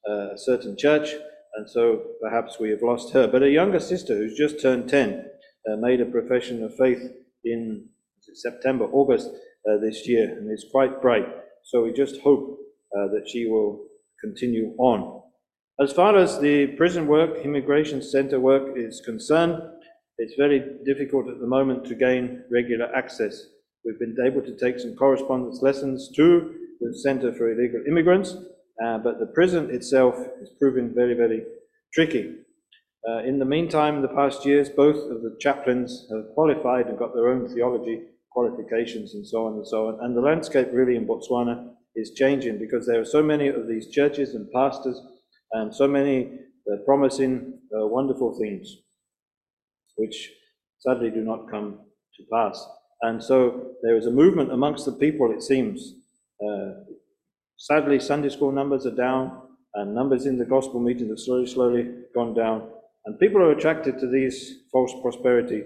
uh, 0.09 0.33
a 0.33 0.37
certain 0.37 0.77
church, 0.77 1.09
and 1.55 1.69
so 1.69 2.01
perhaps 2.21 2.59
we 2.59 2.69
have 2.69 2.81
lost 2.81 3.13
her. 3.13 3.27
But 3.27 3.43
a 3.43 3.49
younger 3.49 3.79
sister 3.79 4.15
who's 4.15 4.37
just 4.37 4.61
turned 4.61 4.89
10 4.89 5.25
uh, 5.71 5.75
made 5.77 6.01
a 6.01 6.05
profession 6.05 6.63
of 6.63 6.75
faith 6.75 7.01
in 7.43 7.87
September, 8.33 8.85
August 8.85 9.29
uh, 9.29 9.77
this 9.81 10.07
year, 10.07 10.29
and 10.29 10.51
is 10.51 10.65
quite 10.71 11.01
bright. 11.01 11.27
So 11.63 11.83
we 11.83 11.93
just 11.93 12.21
hope 12.21 12.57
uh, 12.95 13.07
that 13.07 13.27
she 13.27 13.47
will 13.47 13.85
continue 14.21 14.73
on. 14.77 15.21
As 15.79 15.91
far 15.91 16.17
as 16.17 16.39
the 16.39 16.67
prison 16.77 17.07
work, 17.07 17.37
immigration 17.43 18.01
center 18.01 18.39
work 18.39 18.77
is 18.77 19.01
concerned, 19.03 19.61
it's 20.17 20.35
very 20.37 20.63
difficult 20.85 21.27
at 21.27 21.39
the 21.39 21.47
moment 21.47 21.85
to 21.87 21.95
gain 21.95 22.43
regular 22.49 22.87
access. 22.95 23.47
We've 23.83 23.99
been 23.99 24.15
able 24.25 24.41
to 24.41 24.57
take 24.57 24.79
some 24.79 24.95
correspondence 24.95 25.61
lessons 25.61 26.09
to 26.15 26.53
the 26.79 26.97
Center 26.99 27.33
for 27.33 27.51
Illegal 27.51 27.83
Immigrants, 27.87 28.35
uh, 28.83 28.97
but 28.97 29.19
the 29.19 29.27
prison 29.27 29.69
itself 29.69 30.15
is 30.41 30.49
proving 30.59 30.93
very, 30.93 31.13
very 31.13 31.43
tricky. 31.93 32.35
Uh, 33.07 33.19
in 33.19 33.39
the 33.39 33.45
meantime, 33.45 33.95
in 33.97 34.01
the 34.01 34.07
past 34.07 34.45
years, 34.45 34.69
both 34.69 34.97
of 35.11 35.21
the 35.21 35.37
chaplains 35.39 36.07
have 36.11 36.25
qualified 36.33 36.87
and 36.87 36.97
got 36.97 37.13
their 37.13 37.29
own 37.29 37.47
theology 37.47 38.01
qualifications 38.31 39.13
and 39.13 39.25
so 39.25 39.45
on 39.45 39.53
and 39.53 39.67
so 39.67 39.87
on. 39.87 40.03
And 40.03 40.15
the 40.15 40.21
landscape 40.21 40.67
really 40.73 40.95
in 40.95 41.07
Botswana 41.07 41.69
is 41.95 42.11
changing 42.11 42.59
because 42.59 42.85
there 42.85 42.99
are 42.99 43.05
so 43.05 43.23
many 43.23 43.47
of 43.47 43.67
these 43.67 43.89
churches 43.89 44.33
and 44.33 44.51
pastors 44.51 44.99
and 45.53 45.73
so 45.73 45.87
many 45.87 46.39
uh, 46.69 46.77
promising 46.85 47.59
uh, 47.73 47.87
wonderful 47.87 48.37
things, 48.37 48.75
which 49.95 50.31
sadly 50.79 51.11
do 51.11 51.21
not 51.21 51.49
come 51.49 51.79
to 52.17 52.23
pass. 52.33 52.67
And 53.01 53.23
so 53.23 53.71
there 53.83 53.95
is 53.95 54.07
a 54.07 54.11
movement 54.11 54.51
amongst 54.51 54.85
the 54.85 54.91
people, 54.93 55.31
it 55.31 55.43
seems. 55.43 55.93
Sadly, 57.57 57.99
Sunday 57.99 58.29
school 58.29 58.51
numbers 58.51 58.85
are 58.85 58.95
down, 58.95 59.41
and 59.75 59.95
numbers 59.95 60.25
in 60.25 60.37
the 60.37 60.45
gospel 60.45 60.79
meetings 60.79 61.09
have 61.09 61.19
slowly, 61.19 61.47
slowly 61.47 61.89
gone 62.13 62.33
down. 62.33 62.69
And 63.05 63.19
people 63.19 63.41
are 63.41 63.51
attracted 63.51 63.99
to 63.99 64.07
these 64.07 64.63
false 64.71 64.93
prosperity 65.01 65.63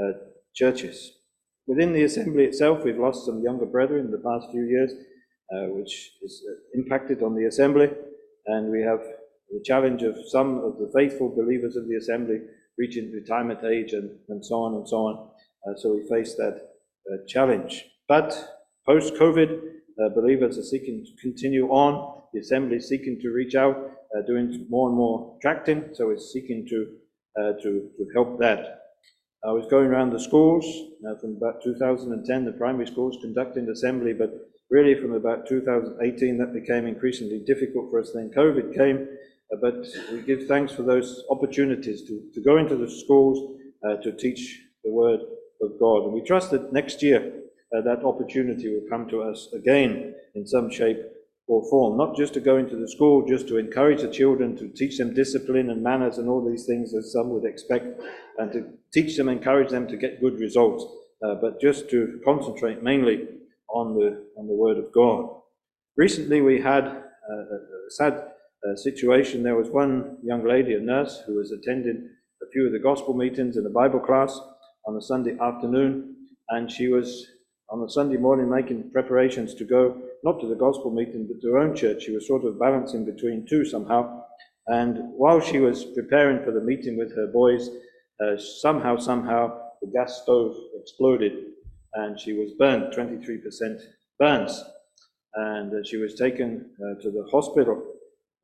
uh, 0.00 0.12
churches. 0.54 1.12
Within 1.66 1.92
the 1.92 2.04
assembly 2.04 2.44
itself, 2.44 2.84
we've 2.84 2.98
lost 2.98 3.26
some 3.26 3.42
younger 3.42 3.66
brethren 3.66 4.06
in 4.06 4.10
the 4.10 4.18
past 4.18 4.50
few 4.50 4.64
years, 4.64 4.92
uh, 4.92 5.66
which 5.68 6.12
has 6.22 6.42
uh, 6.48 6.54
impacted 6.74 7.22
on 7.22 7.34
the 7.34 7.46
assembly. 7.46 7.88
And 8.46 8.70
we 8.70 8.82
have 8.82 9.00
the 9.50 9.62
challenge 9.64 10.02
of 10.02 10.16
some 10.28 10.58
of 10.58 10.78
the 10.78 10.90
faithful 10.94 11.28
believers 11.34 11.76
of 11.76 11.88
the 11.88 11.96
assembly 11.96 12.40
reaching 12.78 13.12
retirement 13.12 13.62
age 13.64 13.92
and, 13.92 14.10
and 14.28 14.44
so 14.44 14.56
on 14.56 14.74
and 14.74 14.88
so 14.88 14.96
on. 14.96 15.30
Uh, 15.68 15.76
so 15.76 15.94
we 15.94 16.08
face 16.08 16.34
that 16.36 16.70
uh, 17.10 17.16
challenge. 17.28 17.84
But 18.08 18.32
post 18.86 19.14
COVID, 19.14 19.60
believers 20.08 20.56
are 20.58 20.62
seeking 20.62 21.04
to 21.04 21.22
continue 21.22 21.68
on. 21.68 22.22
The 22.32 22.40
assembly 22.40 22.76
is 22.76 22.88
seeking 22.88 23.18
to 23.20 23.30
reach 23.30 23.54
out, 23.54 23.76
uh, 23.76 24.22
doing 24.26 24.66
more 24.70 24.88
and 24.88 24.96
more 24.96 25.36
tracting. 25.42 25.90
So 25.92 26.10
it's 26.10 26.32
seeking 26.32 26.66
to, 26.68 26.86
uh, 27.38 27.52
to, 27.62 27.90
to 27.96 28.06
help 28.14 28.38
that. 28.40 28.80
I 29.44 29.52
was 29.52 29.66
going 29.70 29.86
around 29.86 30.12
the 30.12 30.20
schools 30.20 30.66
uh, 31.08 31.18
from 31.18 31.36
about 31.36 31.62
2010, 31.62 32.44
the 32.44 32.52
primary 32.52 32.86
schools, 32.86 33.16
conducting 33.22 33.68
assembly, 33.68 34.12
but 34.12 34.30
really 34.70 35.00
from 35.00 35.14
about 35.14 35.48
2018, 35.48 36.38
that 36.38 36.52
became 36.52 36.86
increasingly 36.86 37.42
difficult 37.46 37.90
for 37.90 38.00
us. 38.00 38.12
Then 38.14 38.30
COVID 38.36 38.74
came, 38.76 39.08
uh, 39.52 39.56
but 39.60 39.86
we 40.12 40.22
give 40.22 40.46
thanks 40.46 40.72
for 40.72 40.82
those 40.82 41.24
opportunities 41.30 42.02
to, 42.02 42.22
to 42.34 42.42
go 42.42 42.58
into 42.58 42.76
the 42.76 42.90
schools 42.90 43.56
uh, 43.86 43.96
to 44.02 44.12
teach 44.12 44.62
the 44.84 44.92
word 44.92 45.20
of 45.62 45.78
God. 45.80 46.04
And 46.04 46.12
we 46.12 46.22
trust 46.22 46.50
that 46.50 46.72
next 46.72 47.02
year 47.02 47.39
uh, 47.76 47.80
that 47.82 48.04
opportunity 48.04 48.68
will 48.68 48.88
come 48.88 49.08
to 49.08 49.22
us 49.22 49.48
again 49.54 50.14
in 50.34 50.46
some 50.46 50.70
shape 50.70 50.98
or 51.46 51.68
form, 51.68 51.98
not 51.98 52.16
just 52.16 52.32
to 52.34 52.40
go 52.40 52.56
into 52.56 52.76
the 52.76 52.88
school, 52.88 53.26
just 53.26 53.48
to 53.48 53.58
encourage 53.58 54.02
the 54.02 54.10
children, 54.10 54.56
to 54.56 54.68
teach 54.68 54.98
them 54.98 55.14
discipline 55.14 55.70
and 55.70 55.82
manners 55.82 56.18
and 56.18 56.28
all 56.28 56.48
these 56.48 56.64
things 56.64 56.94
as 56.94 57.12
some 57.12 57.30
would 57.30 57.44
expect, 57.44 58.00
and 58.38 58.52
to 58.52 58.72
teach 58.92 59.16
them, 59.16 59.28
encourage 59.28 59.70
them 59.70 59.88
to 59.88 59.96
get 59.96 60.20
good 60.20 60.38
results, 60.38 60.84
uh, 61.24 61.34
but 61.34 61.60
just 61.60 61.90
to 61.90 62.20
concentrate 62.24 62.82
mainly 62.82 63.26
on 63.68 63.94
the, 63.94 64.24
on 64.36 64.46
the 64.46 64.54
Word 64.54 64.78
of 64.78 64.92
God. 64.92 65.28
Recently, 65.96 66.40
we 66.40 66.60
had 66.60 66.84
a 66.84 67.00
a 67.90 67.90
sad 67.90 68.14
uh, 68.14 68.76
situation. 68.76 69.42
There 69.42 69.56
was 69.56 69.68
one 69.68 70.18
young 70.22 70.46
lady, 70.46 70.74
a 70.74 70.80
nurse, 70.80 71.22
who 71.26 71.34
was 71.36 71.50
attending 71.50 72.08
a 72.42 72.50
few 72.52 72.66
of 72.66 72.72
the 72.72 72.78
gospel 72.78 73.14
meetings 73.14 73.56
in 73.56 73.64
the 73.64 73.70
Bible 73.70 74.00
class 74.00 74.38
on 74.86 74.96
a 74.96 75.02
Sunday 75.02 75.36
afternoon, 75.40 76.14
and 76.50 76.70
she 76.70 76.88
was 76.88 77.26
on 77.70 77.82
a 77.82 77.88
Sunday 77.88 78.16
morning 78.16 78.50
making 78.50 78.90
preparations 78.90 79.54
to 79.54 79.64
go 79.64 79.96
not 80.24 80.40
to 80.40 80.46
the 80.48 80.56
gospel 80.56 80.90
meeting 80.90 81.26
but 81.26 81.40
to 81.40 81.52
her 81.52 81.58
own 81.58 81.74
church. 81.74 82.02
She 82.02 82.12
was 82.12 82.26
sort 82.26 82.44
of 82.44 82.58
balancing 82.58 83.04
between 83.04 83.46
two 83.48 83.64
somehow. 83.64 84.24
And 84.66 84.98
while 85.16 85.40
she 85.40 85.58
was 85.58 85.84
preparing 85.84 86.44
for 86.44 86.50
the 86.50 86.60
meeting 86.60 86.98
with 86.98 87.14
her 87.14 87.28
boys, 87.28 87.68
uh, 88.20 88.36
somehow, 88.36 88.96
somehow, 88.96 89.58
the 89.80 89.90
gas 89.92 90.20
stove 90.22 90.54
exploded 90.80 91.32
and 91.94 92.18
she 92.18 92.32
was 92.32 92.52
burned, 92.58 92.92
23% 92.92 93.80
burns. 94.18 94.62
And 95.34 95.72
uh, 95.72 95.84
she 95.84 95.96
was 95.96 96.14
taken 96.14 96.70
uh, 96.76 97.00
to 97.02 97.10
the 97.10 97.26
hospital. 97.30 97.82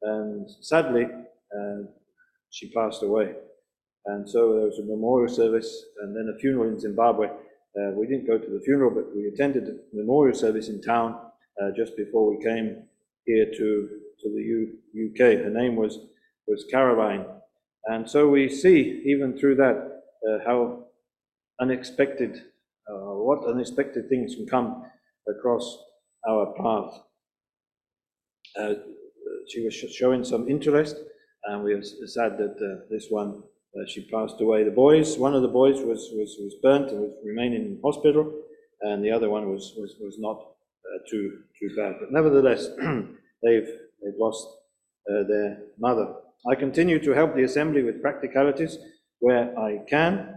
And 0.02 0.48
sadly, 0.60 1.04
uh, 1.04 1.82
she 2.50 2.72
passed 2.72 3.02
away. 3.02 3.34
And 4.06 4.28
so 4.28 4.54
there 4.54 4.66
was 4.66 4.78
a 4.78 4.84
memorial 4.84 5.32
service 5.32 5.84
and 6.00 6.14
then 6.14 6.32
a 6.34 6.38
funeral 6.38 6.68
in 6.68 6.78
Zimbabwe. 6.78 7.28
Uh, 7.78 7.90
we 7.90 8.06
didn't 8.06 8.26
go 8.26 8.38
to 8.38 8.50
the 8.50 8.60
funeral, 8.64 8.90
but 8.90 9.14
we 9.14 9.26
attended 9.26 9.66
the 9.66 9.78
memorial 9.92 10.36
service 10.36 10.68
in 10.68 10.80
town 10.80 11.18
uh, 11.62 11.70
just 11.76 11.96
before 11.96 12.30
we 12.30 12.42
came 12.42 12.82
here 13.26 13.46
to, 13.46 13.88
to 14.20 14.30
the 14.34 14.42
U- 14.42 15.10
UK. 15.10 15.44
Her 15.44 15.50
name 15.50 15.76
was, 15.76 15.98
was 16.46 16.64
Caroline. 16.70 17.26
And 17.84 18.08
so 18.08 18.28
we 18.28 18.48
see, 18.48 19.02
even 19.04 19.38
through 19.38 19.56
that, 19.56 20.02
uh, 20.28 20.38
how 20.46 20.86
unexpected, 21.60 22.36
uh, 22.88 23.14
what 23.14 23.44
unexpected 23.46 24.08
things 24.08 24.34
can 24.34 24.46
come 24.46 24.84
across 25.28 25.78
our 26.28 26.54
path. 26.54 27.00
Uh, 28.58 28.74
she 29.48 29.62
was 29.64 29.74
showing 29.74 30.24
some 30.24 30.48
interest, 30.48 30.96
and 31.44 31.62
we 31.62 31.72
are 31.74 31.82
sad 31.82 32.38
that 32.38 32.56
uh, 32.60 32.84
this 32.90 33.06
one, 33.10 33.42
uh, 33.74 33.86
she 33.86 34.08
passed 34.10 34.40
away. 34.40 34.64
The 34.64 34.70
boys, 34.70 35.18
one 35.18 35.34
of 35.34 35.42
the 35.42 35.48
boys 35.48 35.80
was, 35.82 36.10
was, 36.14 36.36
was 36.40 36.54
burnt 36.62 36.90
and 36.90 37.00
was 37.00 37.12
remaining 37.24 37.62
in 37.62 37.80
hospital, 37.82 38.32
and 38.82 39.04
the 39.04 39.10
other 39.10 39.30
one 39.30 39.50
was, 39.50 39.74
was, 39.76 39.96
was 40.00 40.16
not 40.18 40.38
uh, 40.38 40.98
too, 41.10 41.40
too 41.58 41.74
bad. 41.76 41.96
But 42.00 42.12
nevertheless, 42.12 42.68
they've, 43.42 43.68
they've 44.02 44.18
lost 44.18 44.46
uh, 45.10 45.24
their 45.28 45.58
mother. 45.78 46.14
I 46.50 46.54
continue 46.54 47.02
to 47.02 47.10
help 47.12 47.34
the 47.34 47.42
assembly 47.44 47.82
with 47.82 48.02
practicalities 48.02 48.78
where 49.18 49.58
I 49.58 49.80
can, 49.88 50.34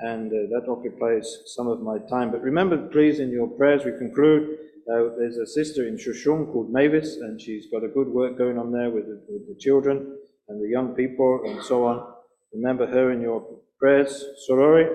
and 0.00 0.30
uh, 0.32 0.36
that 0.50 0.70
occupies 0.70 1.38
some 1.46 1.66
of 1.66 1.80
my 1.80 1.98
time. 2.08 2.30
But 2.30 2.42
remember, 2.42 2.88
please, 2.88 3.20
in 3.20 3.30
your 3.30 3.48
prayers, 3.48 3.84
we 3.84 3.92
conclude. 3.98 4.58
Uh, 4.90 5.10
there's 5.18 5.36
a 5.36 5.46
sister 5.46 5.86
in 5.86 5.96
Shoshong 5.96 6.50
called 6.52 6.72
Mavis, 6.72 7.16
and 7.16 7.40
she's 7.40 7.66
got 7.70 7.84
a 7.84 7.88
good 7.88 8.08
work 8.08 8.38
going 8.38 8.58
on 8.58 8.72
there 8.72 8.88
with 8.88 9.06
the, 9.06 9.20
with 9.28 9.46
the 9.46 9.56
children 9.60 10.16
and 10.48 10.62
the 10.62 10.68
young 10.68 10.94
people 10.94 11.42
and 11.44 11.62
so 11.62 11.84
on. 11.84 12.14
Remember 12.52 12.86
her 12.86 13.12
in 13.12 13.20
your 13.20 13.44
prayers. 13.78 14.24
Sorori, 14.48 14.86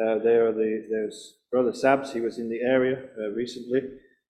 uh, 0.00 0.04
are 0.04 0.52
the, 0.52 0.86
there's 0.90 1.38
Brother 1.50 1.72
Sabs, 1.72 2.12
he 2.12 2.20
was 2.20 2.38
in 2.38 2.48
the 2.48 2.60
area 2.60 3.02
uh, 3.18 3.30
recently, 3.30 3.80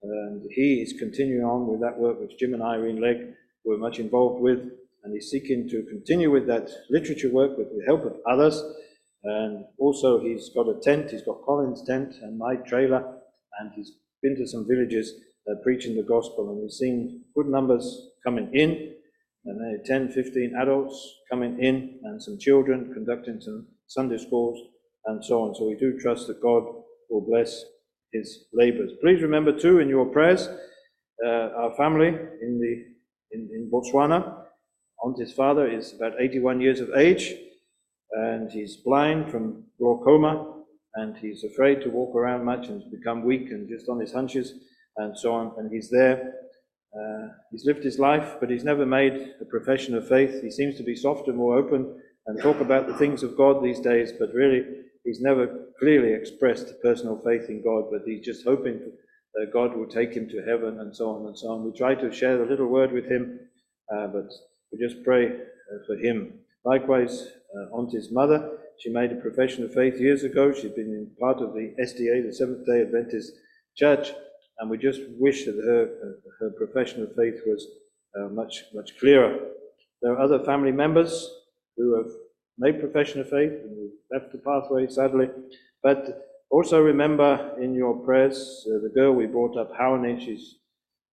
and 0.03 0.43
he 0.51 0.83
is 0.83 0.99
continuing 0.99 1.45
on 1.45 1.67
with 1.67 1.81
that 1.81 1.99
work 1.99 2.21
which 2.21 2.39
Jim 2.39 2.55
and 2.55 2.63
Irene 2.63 3.01
Legg 3.01 3.35
were 3.65 3.77
much 3.77 3.99
involved 3.99 4.41
with, 4.41 4.61
and 5.05 5.13
he's 5.13 5.31
seeking 5.31 5.69
to 5.69 5.83
continue 5.85 6.31
with 6.31 6.47
that 6.47 6.71
literature 6.91 7.31
work 7.31 7.59
with 7.59 7.69
the 7.69 7.85
help 7.87 8.05
of 8.05 8.17
others. 8.27 8.63
And 9.25 9.65
also, 9.79 10.21
he's 10.21 10.51
got 10.55 10.69
a 10.69 10.79
tent, 10.81 11.11
he's 11.11 11.23
got 11.23 11.43
Colin's 11.45 11.85
tent 11.85 12.15
and 12.23 12.39
my 12.39 12.57
trailer, 12.57 13.19
and 13.59 13.73
he's 13.75 13.93
been 14.23 14.37
to 14.37 14.47
some 14.47 14.67
villages 14.67 15.15
uh, 15.51 15.55
preaching 15.63 15.97
the 15.97 16.03
gospel, 16.03 16.51
and 16.51 16.61
we've 16.61 16.71
seen 16.71 17.25
good 17.35 17.49
numbers 17.49 18.11
coming 18.25 18.55
in, 18.55 18.95
and 19.49 19.81
are 19.81 19.83
10, 19.85 20.13
15 20.13 20.55
adults 20.61 21.15
coming 21.31 21.59
in, 21.63 21.99
and 22.05 22.23
some 22.23 22.39
children 22.39 22.93
conducting 22.93 23.41
some 23.41 23.67
Sunday 23.87 24.19
schools, 24.19 24.59
and 25.07 25.25
so 25.25 25.43
on. 25.43 25.55
So 25.55 25.67
we 25.67 25.77
do 25.77 25.99
trust 25.99 26.27
that 26.27 26.43
God 26.43 26.65
will 27.09 27.27
bless 27.27 27.65
his 28.13 28.45
labors. 28.53 28.93
Please 29.01 29.23
remember, 29.23 29.59
too, 29.59 29.79
in 29.79 29.89
your 29.89 30.07
prayers, 30.07 30.49
uh, 31.25 31.29
our 31.29 31.75
family 31.77 32.09
in, 32.09 32.61
the, 32.61 33.37
in, 33.37 33.49
in 33.55 33.71
Botswana. 33.73 34.45
Auntie's 35.05 35.33
father 35.33 35.67
is 35.67 35.95
about 35.95 36.21
81 36.21 36.61
years 36.61 36.81
of 36.81 36.91
age, 36.95 37.35
and 38.13 38.51
he's 38.51 38.77
blind 38.77 39.31
from 39.31 39.65
glaucoma, 39.79 40.63
and 40.95 41.17
he's 41.17 41.45
afraid 41.45 41.81
to 41.83 41.91
walk 41.91 42.15
around 42.17 42.45
much 42.45 42.69
and 42.69 42.83
has 42.83 42.91
become 42.91 43.25
weak 43.25 43.51
and 43.51 43.69
just 43.69 43.89
on 43.89 44.01
his 44.01 44.13
hunches 44.13 44.55
and 44.97 45.17
so 45.17 45.33
on. 45.33 45.53
And 45.57 45.71
he's 45.73 45.91
there. 45.91 46.33
Uh, 46.95 47.29
he's 47.51 47.65
lived 47.65 47.85
his 47.85 47.99
life, 47.99 48.37
but 48.41 48.51
he's 48.51 48.65
never 48.65 48.87
made 48.87 49.35
a 49.41 49.45
profession 49.45 49.95
of 49.95 50.09
faith. 50.09 50.43
He 50.43 50.51
seems 50.51 50.77
to 50.77 50.83
be 50.83 50.97
softer, 50.97 51.33
more 51.33 51.57
open, 51.57 52.01
and 52.27 52.41
talk 52.41 52.61
about 52.61 52.87
the 52.87 52.97
things 52.97 53.23
of 53.23 53.37
God 53.37 53.63
these 53.63 53.81
days, 53.81 54.13
but 54.19 54.33
really, 54.35 54.65
he's 55.05 55.21
never 55.21 55.67
clearly 55.79 56.13
expressed 56.13 56.81
personal 56.83 57.21
faith 57.25 57.49
in 57.49 57.63
God, 57.63 57.85
but 57.91 58.03
he's 58.07 58.25
just 58.25 58.45
hoping 58.45 58.81
that 59.35 59.53
God 59.53 59.77
will 59.77 59.87
take 59.87 60.13
him 60.13 60.29
to 60.29 60.45
heaven 60.45 60.81
and 60.81 60.95
so 60.95 61.11
on 61.11 61.27
and 61.27 61.39
so 61.39 61.49
on. 61.49 61.65
We 61.65 61.73
try 61.73 61.95
to 61.95 62.13
share 62.13 62.43
a 62.43 62.49
little 62.49 62.67
word 62.67 62.93
with 62.93 63.07
him, 63.07 63.41
uh, 63.95 64.09
but 64.09 64.31
we 64.73 64.79
just 64.79 65.03
pray 65.05 65.27
uh, 65.27 65.79
for 65.87 65.97
him. 65.97 66.41
Likewise, 66.65 67.29
uh, 67.57 67.77
Auntie's 67.77 68.11
mother, 68.11 68.59
she 68.79 68.91
made 68.91 69.13
a 69.13 69.17
profession 69.17 69.65
of 69.65 69.73
faith 69.73 70.01
years 70.01 70.25
ago. 70.25 70.53
She's 70.53 70.73
been 70.73 71.11
part 71.21 71.41
of 71.41 71.55
the 71.55 71.75
SDA, 71.81 72.27
the 72.27 72.33
Seventh 72.33 72.67
day 72.67 72.83
Adventist 72.83 73.33
Church, 73.77 74.13
and 74.59 74.71
we 74.71 74.79
just 74.79 75.01
wish 75.19 75.45
that 75.45 75.57
her, 75.57 76.17
her 76.41 76.51
profession 76.51 77.03
of 77.03 77.15
faith 77.15 77.41
was 77.47 77.67
uh, 78.19 78.29
much, 78.29 78.65
much 78.75 78.99
clearer. 78.99 79.39
There 80.03 80.13
are 80.13 80.21
other 80.21 80.45
family 80.45 80.73
members 80.73 81.31
who 81.77 81.97
have 81.97 82.11
made 82.59 82.81
profession 82.81 83.21
of 83.21 83.29
faith 83.29 83.53
and 83.53 83.91
left 84.11 84.33
the 84.33 84.39
pathway, 84.39 84.89
sadly. 84.89 85.29
But 85.83 86.29
also 86.51 86.81
remember 86.81 87.55
in 87.61 87.75
your 87.75 87.95
prayers 88.05 88.67
uh, 88.67 88.79
the 88.83 88.93
girl 88.95 89.13
we 89.13 89.27
brought 89.27 89.57
up, 89.57 89.73
Howani, 89.77 90.21
she's 90.21 90.57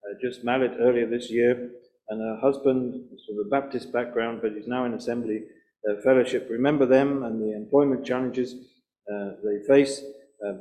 uh, 0.03 0.15
just 0.21 0.43
married 0.43 0.71
earlier 0.79 1.07
this 1.07 1.29
year, 1.29 1.69
and 2.09 2.21
her 2.21 2.39
husband 2.41 2.95
is 3.13 3.23
from 3.27 3.39
a 3.45 3.49
Baptist 3.49 3.91
background, 3.91 4.39
but 4.41 4.53
he's 4.53 4.67
now 4.67 4.85
in 4.85 4.93
Assembly 4.93 5.43
uh, 5.87 6.01
Fellowship. 6.03 6.47
Remember 6.49 6.85
them 6.85 7.23
and 7.23 7.41
the 7.41 7.55
employment 7.55 8.05
challenges 8.05 8.55
uh, 9.11 9.31
they 9.43 9.65
face. 9.67 10.01
Uh, 10.45 10.53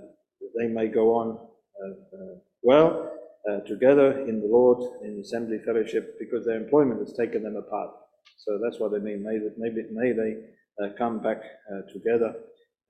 they 0.59 0.67
may 0.69 0.89
go 0.89 1.15
on 1.15 1.39
uh, 1.83 2.35
well 2.65 3.11
uh, 3.49 3.61
together 3.61 4.27
in 4.27 4.41
the 4.41 4.49
Lord 4.49 4.83
in 5.03 5.21
Assembly 5.21 5.59
Fellowship 5.65 6.19
because 6.19 6.47
their 6.47 6.57
employment 6.57 7.01
has 7.01 7.13
taken 7.13 7.43
them 7.43 7.57
apart. 7.57 7.91
So 8.39 8.59
that's 8.63 8.81
what 8.81 8.95
I 8.95 8.99
mean. 8.99 9.23
May, 9.23 9.39
maybe, 9.59 9.87
may 9.93 10.13
they 10.13 10.37
uh, 10.83 10.89
come 10.99 11.23
back 11.23 11.43
uh, 11.71 11.93
together 11.93 12.35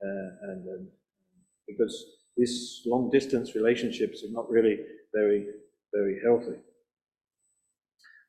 uh, 0.02 0.50
and 0.50 0.68
um, 0.68 0.88
because 1.66 2.04
these 2.36 2.82
long 2.86 3.10
distance 3.10 3.54
relationships 3.54 4.22
are 4.24 4.32
not 4.32 4.48
really 4.48 4.78
very, 5.12 5.46
very 5.92 6.20
healthy. 6.24 6.58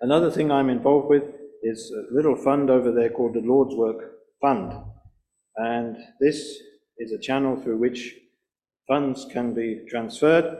Another 0.01 0.31
thing 0.31 0.51
I'm 0.51 0.69
involved 0.69 1.10
with 1.10 1.23
is 1.63 1.91
a 1.91 2.13
little 2.13 2.36
fund 2.36 2.69
over 2.69 2.91
there 2.91 3.10
called 3.10 3.34
the 3.36 3.41
Lord's 3.41 3.75
Work 3.75 4.13
Fund. 4.41 4.73
And 5.58 5.97
this 6.19 6.58
is 6.97 7.12
a 7.12 7.19
channel 7.19 7.55
through 7.55 7.77
which 7.77 8.15
funds 8.88 9.25
can 9.31 9.53
be 9.53 9.86
transferred 9.89 10.58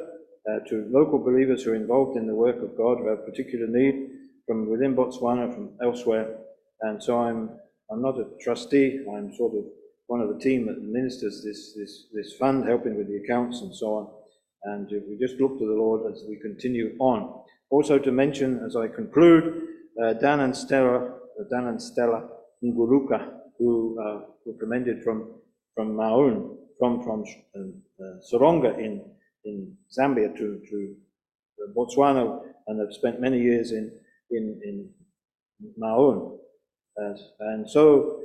to 0.70 0.88
local 0.92 1.20
believers 1.20 1.64
who 1.64 1.72
are 1.72 1.76
involved 1.76 2.18
in 2.18 2.28
the 2.28 2.36
work 2.36 2.62
of 2.62 2.78
God, 2.78 3.00
who 3.00 3.10
have 3.10 3.26
particular 3.26 3.68
need 3.68 4.10
from 4.46 4.70
within 4.70 4.96
Botswana, 4.96 5.54
from 5.54 5.72
elsewhere. 5.82 6.38
And 6.82 7.02
so 7.02 7.20
I'm, 7.20 7.50
I'm 7.92 8.02
not 8.02 8.20
a 8.20 8.28
trustee, 8.42 9.00
I'm 9.12 9.34
sort 9.36 9.56
of 9.56 9.64
one 10.08 10.22
of 10.22 10.30
the 10.30 10.40
team 10.40 10.68
that 10.68 10.78
administers 10.78 11.44
this, 11.44 11.74
this, 11.76 12.06
this 12.14 12.34
fund, 12.38 12.68
helping 12.68 12.96
with 12.96 13.08
the 13.08 13.18
accounts 13.18 13.62
and 13.62 13.76
so 13.76 13.88
on. 13.96 14.08
And 14.64 14.88
uh, 14.92 14.98
we 15.08 15.18
just 15.18 15.40
look 15.40 15.58
to 15.58 15.66
the 15.66 15.74
Lord 15.74 16.12
as 16.12 16.24
we 16.28 16.38
continue 16.38 16.96
on. 17.00 17.42
Also 17.70 17.98
to 17.98 18.12
mention, 18.12 18.62
as 18.66 18.76
I 18.76 18.88
conclude, 18.88 19.68
uh, 20.02 20.14
Dan 20.14 20.42
and 20.42 20.56
Stella, 20.56 20.98
uh, 20.98 21.44
Dan 21.50 21.68
and 21.68 21.82
Stella 21.82 22.28
Nguruka, 22.64 23.32
who 23.58 23.98
uh, 24.00 24.22
were 24.46 24.58
commended 24.60 25.04
from, 25.04 25.30
from 25.74 25.96
Maun, 25.96 26.58
from, 26.78 27.04
from 27.04 27.24
uh, 27.56 28.04
uh, 28.04 28.18
Soronga 28.32 28.78
in, 28.78 29.04
in 29.46 29.78
Zambia 29.98 30.36
to, 30.36 30.62
to 30.70 30.96
Botswana, 31.76 32.42
and 32.68 32.80
have 32.80 32.94
spent 32.94 33.22
many 33.22 33.40
years 33.40 33.72
in, 33.72 33.92
in, 34.32 34.60
in 34.64 34.90
Maun. 35.78 36.38
Uh, 37.02 37.14
And 37.40 37.70
so 37.70 38.22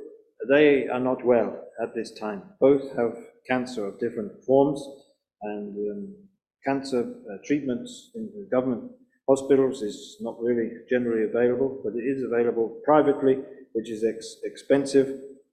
they 0.49 0.89
are 0.89 1.01
not 1.01 1.25
well 1.25 1.51
at 1.83 1.95
this 1.95 2.13
time. 2.13 2.43
Both 2.61 2.97
have 2.97 3.15
cancer 3.47 3.87
of 3.87 3.99
different 4.01 4.33
forms, 4.45 4.81
and 5.43 5.77
um, 5.91 6.15
cancer 6.67 7.01
uh, 7.01 7.37
treatments 7.47 8.11
in 8.15 8.31
the 8.35 8.49
government 8.51 8.93
hospitals 9.29 9.83
is 9.83 10.17
not 10.21 10.37
really 10.41 10.69
generally 10.89 11.25
available, 11.25 11.81
but 11.85 11.95
it 11.95 12.03
is 12.05 12.23
available 12.25 12.81
privately, 12.85 13.39
which 13.73 13.89
is 13.91 14.05
ex- 14.05 14.37
expensive. 14.45 15.09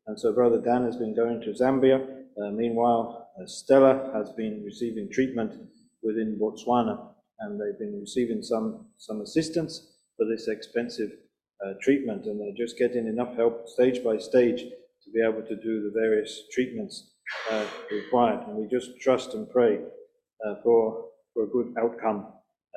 And 0.08 0.20
so 0.20 0.34
Brother 0.34 0.60
Dan 0.62 0.84
has 0.86 0.96
been 0.98 1.16
going 1.16 1.42
to 1.42 1.52
Zambia. 1.52 2.00
Uh, 2.42 2.52
Meanwhile, 2.52 3.04
uh, 3.10 3.27
Stella 3.45 4.12
has 4.15 4.32
been 4.32 4.63
receiving 4.63 5.10
treatment 5.12 5.54
within 6.02 6.39
Botswana, 6.41 7.10
and 7.39 7.60
they've 7.60 7.80
been 7.80 8.00
receiving 8.00 8.41
some, 8.41 8.88
some 8.97 9.21
assistance 9.21 9.93
for 10.15 10.26
this 10.26 10.47
expensive 10.47 11.12
uh, 11.65 11.73
treatment, 11.82 12.26
and 12.26 12.39
they're 12.39 12.65
just 12.65 12.78
getting 12.78 13.08
enough 13.08 13.36
help 13.36 13.67
stage 13.67 14.04
by 14.04 14.17
stage 14.17 14.62
to 14.62 15.12
be 15.13 15.21
able 15.21 15.41
to 15.41 15.56
do 15.56 15.84
the 15.84 15.91
various 15.93 16.43
treatments 16.54 17.12
uh, 17.52 17.65
required. 17.91 18.47
And 18.47 18.58
we 18.58 18.67
just 18.67 19.00
trust 19.00 19.34
and 19.34 19.50
pray 19.50 19.80
uh, 20.45 20.56
for, 20.63 21.06
for 21.34 21.43
a 21.43 21.47
good 21.47 21.73
outcome 21.80 22.28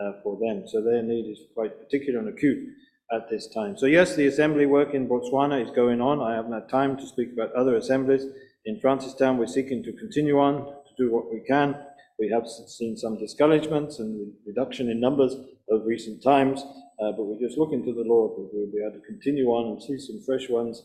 uh, 0.00 0.12
for 0.22 0.38
them. 0.40 0.64
So 0.66 0.82
their 0.82 1.02
need 1.02 1.30
is 1.30 1.40
quite 1.54 1.78
particular 1.78 2.20
and 2.20 2.28
acute 2.28 2.68
at 3.12 3.28
this 3.28 3.48
time. 3.48 3.76
So 3.76 3.86
yes, 3.86 4.14
the 4.14 4.26
assembly 4.26 4.66
work 4.66 4.94
in 4.94 5.08
Botswana 5.08 5.62
is 5.62 5.70
going 5.70 6.00
on. 6.00 6.20
I 6.20 6.34
haven't 6.34 6.52
had 6.52 6.68
time 6.68 6.96
to 6.96 7.06
speak 7.06 7.32
about 7.32 7.52
other 7.52 7.76
assemblies. 7.76 8.24
In 8.66 8.78
Francistown, 8.78 9.38
we're 9.38 9.46
seeking 9.46 9.82
to 9.84 9.92
continue 9.94 10.38
on 10.38 10.66
to 10.66 10.92
do 10.98 11.10
what 11.10 11.32
we 11.32 11.40
can. 11.48 11.74
We 12.18 12.28
have 12.28 12.46
seen 12.46 12.94
some 12.94 13.18
discouragements 13.18 14.00
and 14.00 14.34
reduction 14.46 14.90
in 14.90 15.00
numbers 15.00 15.34
of 15.70 15.86
recent 15.86 16.22
times, 16.22 16.60
uh, 16.60 17.12
but 17.12 17.24
we're 17.24 17.40
just 17.40 17.56
looking 17.56 17.82
to 17.84 17.94
the 17.94 18.04
Lord 18.06 18.32
that 18.32 18.50
we'll 18.52 18.70
be 18.70 18.82
able 18.86 19.00
to 19.00 19.06
continue 19.06 19.46
on 19.46 19.72
and 19.72 19.82
see 19.82 19.98
some 19.98 20.20
fresh 20.26 20.50
ones 20.50 20.82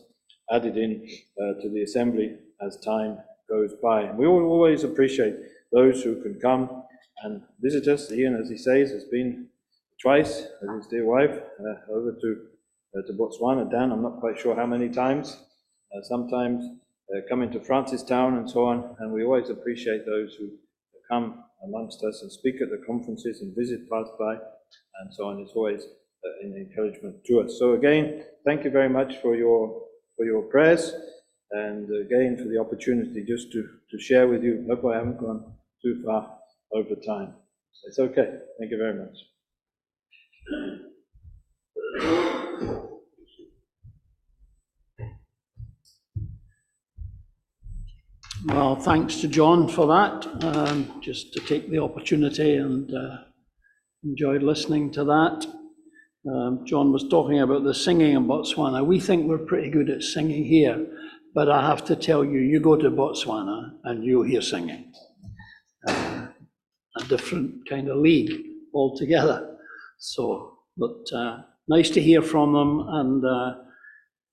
added 0.50 0.78
in 0.78 1.06
uh, 1.38 1.60
to 1.60 1.68
the 1.68 1.82
assembly 1.82 2.38
as 2.66 2.78
time 2.78 3.18
goes 3.46 3.74
by. 3.82 4.04
And 4.04 4.16
we 4.16 4.26
always 4.26 4.82
appreciate 4.82 5.36
those 5.70 6.02
who 6.02 6.22
can 6.22 6.40
come 6.40 6.82
and 7.24 7.42
visit 7.60 7.88
us. 7.88 8.10
Ian, 8.10 8.36
as 8.36 8.48
he 8.48 8.56
says, 8.56 8.90
has 8.90 9.04
been 9.04 9.48
twice 10.00 10.46
with 10.62 10.76
his 10.78 10.86
dear 10.86 11.04
wife 11.04 11.38
uh, 11.60 11.92
over 11.92 12.12
to, 12.12 12.36
uh, 12.96 13.02
to 13.06 13.12
Botswana. 13.12 13.70
Dan, 13.70 13.92
I'm 13.92 14.02
not 14.02 14.20
quite 14.20 14.38
sure 14.38 14.56
how 14.56 14.66
many 14.66 14.88
times. 14.88 15.36
Uh, 15.94 16.02
sometimes 16.02 16.64
coming 17.28 17.50
to 17.52 17.60
Francistown 17.60 18.38
and 18.38 18.50
so 18.50 18.64
on. 18.64 18.96
And 18.98 19.12
we 19.12 19.24
always 19.24 19.50
appreciate 19.50 20.04
those 20.06 20.34
who 20.34 20.50
come 21.10 21.44
amongst 21.64 22.02
us 22.04 22.22
and 22.22 22.30
speak 22.30 22.56
at 22.60 22.70
the 22.70 22.82
conferences 22.86 23.40
and 23.40 23.54
visit, 23.56 23.88
pass 23.90 24.06
by, 24.18 24.34
and 24.34 25.12
so 25.12 25.28
on. 25.28 25.40
It's 25.40 25.52
always 25.54 25.82
uh, 25.82 26.46
an 26.46 26.54
encouragement 26.56 27.24
to 27.26 27.40
us. 27.40 27.56
So 27.58 27.74
again, 27.74 28.24
thank 28.44 28.64
you 28.64 28.70
very 28.70 28.88
much 28.88 29.16
for 29.22 29.34
your 29.36 29.82
for 30.16 30.24
your 30.24 30.42
prayers, 30.42 30.92
and 31.50 31.88
again 32.04 32.36
for 32.38 32.44
the 32.44 32.58
opportunity 32.58 33.24
just 33.24 33.52
to 33.52 33.62
to 33.90 33.98
share 33.98 34.26
with 34.26 34.42
you. 34.42 34.66
Hope 34.68 34.84
I 34.86 34.96
haven't 34.96 35.18
gone 35.18 35.52
too 35.82 36.02
far 36.04 36.38
over 36.72 36.94
time. 37.06 37.34
It's 37.84 37.98
okay. 37.98 38.38
Thank 38.58 38.70
you 38.70 38.78
very 38.78 38.94
much. 38.94 39.16
Well, 48.48 48.76
thanks 48.76 49.16
to 49.22 49.28
John 49.28 49.66
for 49.66 49.88
that, 49.88 50.44
um, 50.44 51.00
just 51.00 51.32
to 51.32 51.40
take 51.40 51.68
the 51.68 51.80
opportunity 51.80 52.54
and 52.54 52.88
uh, 52.94 53.16
enjoyed 54.04 54.44
listening 54.44 54.92
to 54.92 55.02
that. 55.02 55.46
Um, 56.30 56.64
John 56.64 56.92
was 56.92 57.08
talking 57.08 57.40
about 57.40 57.64
the 57.64 57.74
singing 57.74 58.14
in 58.14 58.28
Botswana. 58.28 58.86
We 58.86 59.00
think 59.00 59.26
we're 59.26 59.38
pretty 59.38 59.68
good 59.68 59.90
at 59.90 60.02
singing 60.02 60.44
here, 60.44 60.86
but 61.34 61.50
I 61.50 61.66
have 61.66 61.84
to 61.86 61.96
tell 61.96 62.24
you, 62.24 62.38
you 62.38 62.60
go 62.60 62.76
to 62.76 62.88
Botswana 62.88 63.72
and 63.82 64.04
you'll 64.04 64.22
hear 64.22 64.40
singing. 64.40 64.92
Uh, 65.88 66.28
a 66.98 67.04
different 67.08 67.68
kind 67.68 67.88
of 67.88 67.96
league 67.96 68.30
altogether. 68.72 69.56
So, 69.98 70.58
but 70.76 71.12
uh, 71.12 71.38
nice 71.66 71.90
to 71.90 72.00
hear 72.00 72.22
from 72.22 72.52
them 72.52 72.86
and 72.88 73.24
uh, 73.24 73.54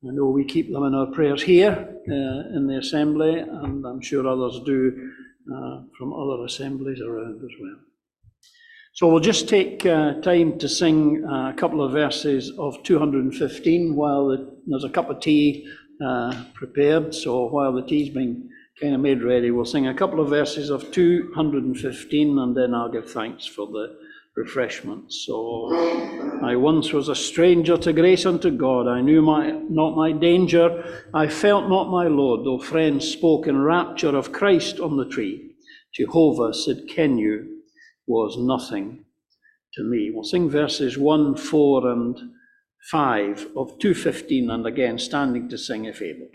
I 0.06 0.12
know 0.12 0.26
we 0.26 0.44
keep 0.44 0.70
them 0.72 0.84
in 0.84 0.94
our 0.94 1.06
prayers 1.08 1.42
here 1.42 1.72
uh, 1.72 2.58
in 2.58 2.68
the 2.68 2.78
assembly, 2.78 3.40
and 3.40 3.86
I'm 3.86 4.02
sure 4.02 4.28
others 4.28 4.60
do 4.66 5.12
uh, 5.50 5.84
from 5.98 6.12
other 6.12 6.44
assemblies 6.44 7.00
around 7.00 7.38
as 7.38 7.52
well. 7.62 7.78
So 8.92 9.08
we'll 9.08 9.22
just 9.22 9.48
take 9.48 9.86
uh, 9.86 10.16
time 10.22 10.60
to 10.60 10.68
sing 10.68 11.24
a 11.24 11.54
couple 11.56 11.82
of 11.82 11.94
verses 11.94 12.52
of 12.60 12.84
215 12.84 13.96
while 13.96 14.28
the, 14.28 14.56
there's 14.68 14.84
a 14.84 14.90
cup 14.90 15.10
of 15.10 15.22
tea 15.22 15.68
uh, 16.06 16.44
prepared. 16.54 17.16
So 17.16 17.46
while 17.46 17.72
the 17.72 17.82
tea's 17.82 18.10
being 18.10 18.50
kind 18.82 18.96
of 18.96 19.00
made 19.00 19.24
ready, 19.24 19.52
we'll 19.52 19.64
sing 19.64 19.88
a 19.88 19.94
couple 19.94 20.20
of 20.20 20.30
verses 20.30 20.70
of 20.70 20.92
215, 20.92 22.40
and 22.40 22.58
then 22.58 22.74
I'll 22.74 22.92
give 22.92 23.10
thanks 23.10 23.46
for 23.46 23.68
the 23.68 23.96
refreshments. 24.36 25.24
So 25.26 25.70
I 26.44 26.56
once 26.56 26.92
was 26.92 27.10
a 27.10 27.16
stranger 27.16 27.78
to 27.78 27.94
grace 27.94 28.26
unto 28.26 28.50
God. 28.50 28.88
I 28.88 29.02
knew 29.02 29.22
my, 29.22 29.52
not 29.70 29.96
my 29.96 30.12
danger. 30.12 30.84
I 31.14 31.28
felt 31.28 31.70
not 31.70 31.92
my 31.92 32.08
load, 32.08 32.46
though 32.46 32.60
friends 32.60 33.08
spoke 33.08 33.48
in 33.48 33.62
rapture 33.62 34.16
of 34.16 34.32
Christ 34.32 34.80
on 34.80 34.98
the 34.98 35.08
tree. 35.08 35.56
Jehovah 35.94 36.52
Tsidkenu 36.52 37.48
was 38.08 38.36
nothing 38.38 39.06
to 39.76 39.84
me. 39.84 40.12
We'll 40.14 40.24
sing 40.24 40.50
verses 40.50 40.98
1, 40.98 41.38
4, 41.38 41.88
and 41.88 42.18
5 42.92 43.48
of 43.56 43.80
215, 43.80 44.50
and 44.50 44.66
again, 44.66 44.98
standing 44.98 45.48
to 45.50 45.58
sing 45.58 45.86
if 45.86 46.02
able. 46.02 46.30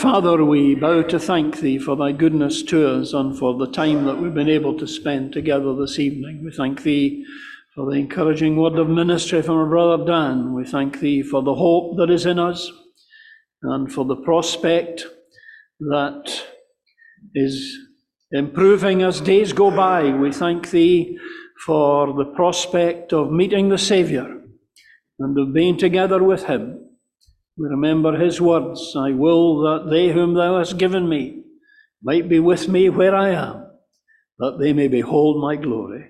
Father, 0.00 0.42
we 0.42 0.74
bow 0.74 1.02
to 1.02 1.18
thank 1.18 1.58
Thee 1.58 1.78
for 1.78 1.94
Thy 1.94 2.12
goodness 2.12 2.62
to 2.62 2.88
us 2.88 3.12
and 3.12 3.38
for 3.38 3.58
the 3.58 3.70
time 3.70 4.06
that 4.06 4.16
we've 4.16 4.32
been 4.32 4.48
able 4.48 4.78
to 4.78 4.86
spend 4.86 5.34
together 5.34 5.74
this 5.74 5.98
evening. 5.98 6.42
We 6.42 6.52
thank 6.52 6.82
Thee 6.82 7.22
for 7.74 7.84
the 7.84 7.98
encouraging 7.98 8.56
word 8.56 8.78
of 8.78 8.88
ministry 8.88 9.42
from 9.42 9.58
our 9.58 9.66
brother 9.66 10.06
Dan. 10.06 10.54
We 10.54 10.64
thank 10.64 11.00
Thee 11.00 11.22
for 11.22 11.42
the 11.42 11.54
hope 11.54 11.98
that 11.98 12.08
is 12.08 12.24
in 12.24 12.38
us 12.38 12.72
and 13.62 13.92
for 13.92 14.06
the 14.06 14.16
prospect 14.16 15.04
that 15.80 16.44
is 17.34 17.76
improving 18.32 19.02
as 19.02 19.20
days 19.20 19.52
go 19.52 19.70
by. 19.70 20.14
We 20.14 20.32
thank 20.32 20.70
Thee 20.70 21.18
for 21.66 22.14
the 22.14 22.24
prospect 22.24 23.12
of 23.12 23.30
meeting 23.30 23.68
the 23.68 23.76
Saviour 23.76 24.44
and 25.18 25.38
of 25.38 25.52
being 25.52 25.76
together 25.76 26.24
with 26.24 26.44
Him. 26.44 26.89
We 27.60 27.68
remember 27.68 28.16
his 28.16 28.40
words 28.40 28.94
I 28.96 29.10
will 29.12 29.60
that 29.60 29.90
they 29.90 30.08
whom 30.08 30.32
thou 30.32 30.56
hast 30.56 30.78
given 30.78 31.06
me 31.06 31.42
might 32.02 32.26
be 32.26 32.40
with 32.40 32.68
me 32.68 32.88
where 32.88 33.14
I 33.14 33.32
am, 33.32 33.66
that 34.38 34.56
they 34.58 34.72
may 34.72 34.88
behold 34.88 35.42
my 35.42 35.56
glory. 35.56 36.06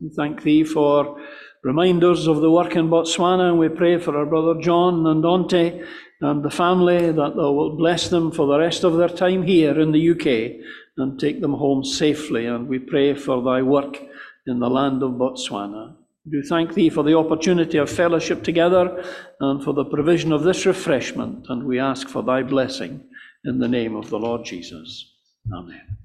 We 0.00 0.10
thank 0.10 0.44
thee 0.44 0.62
for 0.62 1.20
reminders 1.64 2.28
of 2.28 2.40
the 2.40 2.50
work 2.50 2.76
in 2.76 2.90
Botswana, 2.90 3.48
and 3.48 3.58
we 3.58 3.70
pray 3.70 3.98
for 3.98 4.16
our 4.16 4.24
brother 4.24 4.60
John 4.60 5.04
and 5.08 5.20
Dante 5.20 5.82
and 6.20 6.44
the 6.44 6.50
family 6.50 7.10
that 7.10 7.34
thou 7.34 7.50
wilt 7.50 7.76
bless 7.76 8.08
them 8.08 8.30
for 8.30 8.46
the 8.46 8.60
rest 8.60 8.84
of 8.84 8.96
their 8.96 9.08
time 9.08 9.42
here 9.42 9.80
in 9.80 9.90
the 9.90 10.10
UK 10.12 10.64
and 10.96 11.18
take 11.18 11.40
them 11.40 11.54
home 11.54 11.82
safely. 11.82 12.46
And 12.46 12.68
we 12.68 12.78
pray 12.78 13.14
for 13.14 13.42
thy 13.42 13.62
work 13.62 13.98
in 14.46 14.60
the 14.60 14.70
land 14.70 15.02
of 15.02 15.12
Botswana. 15.12 15.96
We 16.24 16.40
do 16.40 16.48
thank 16.48 16.74
thee 16.74 16.88
for 16.88 17.02
the 17.02 17.16
opportunity 17.16 17.76
of 17.76 17.90
fellowship 17.90 18.42
together 18.42 19.04
and 19.40 19.62
for 19.62 19.74
the 19.74 19.84
provision 19.84 20.32
of 20.32 20.42
this 20.42 20.64
refreshment, 20.64 21.46
and 21.48 21.64
we 21.64 21.78
ask 21.78 22.08
for 22.08 22.22
thy 22.22 22.42
blessing 22.42 23.04
in 23.44 23.58
the 23.58 23.68
name 23.68 23.94
of 23.94 24.08
the 24.08 24.18
Lord 24.18 24.44
Jesus. 24.44 25.12
Amen. 25.52 25.98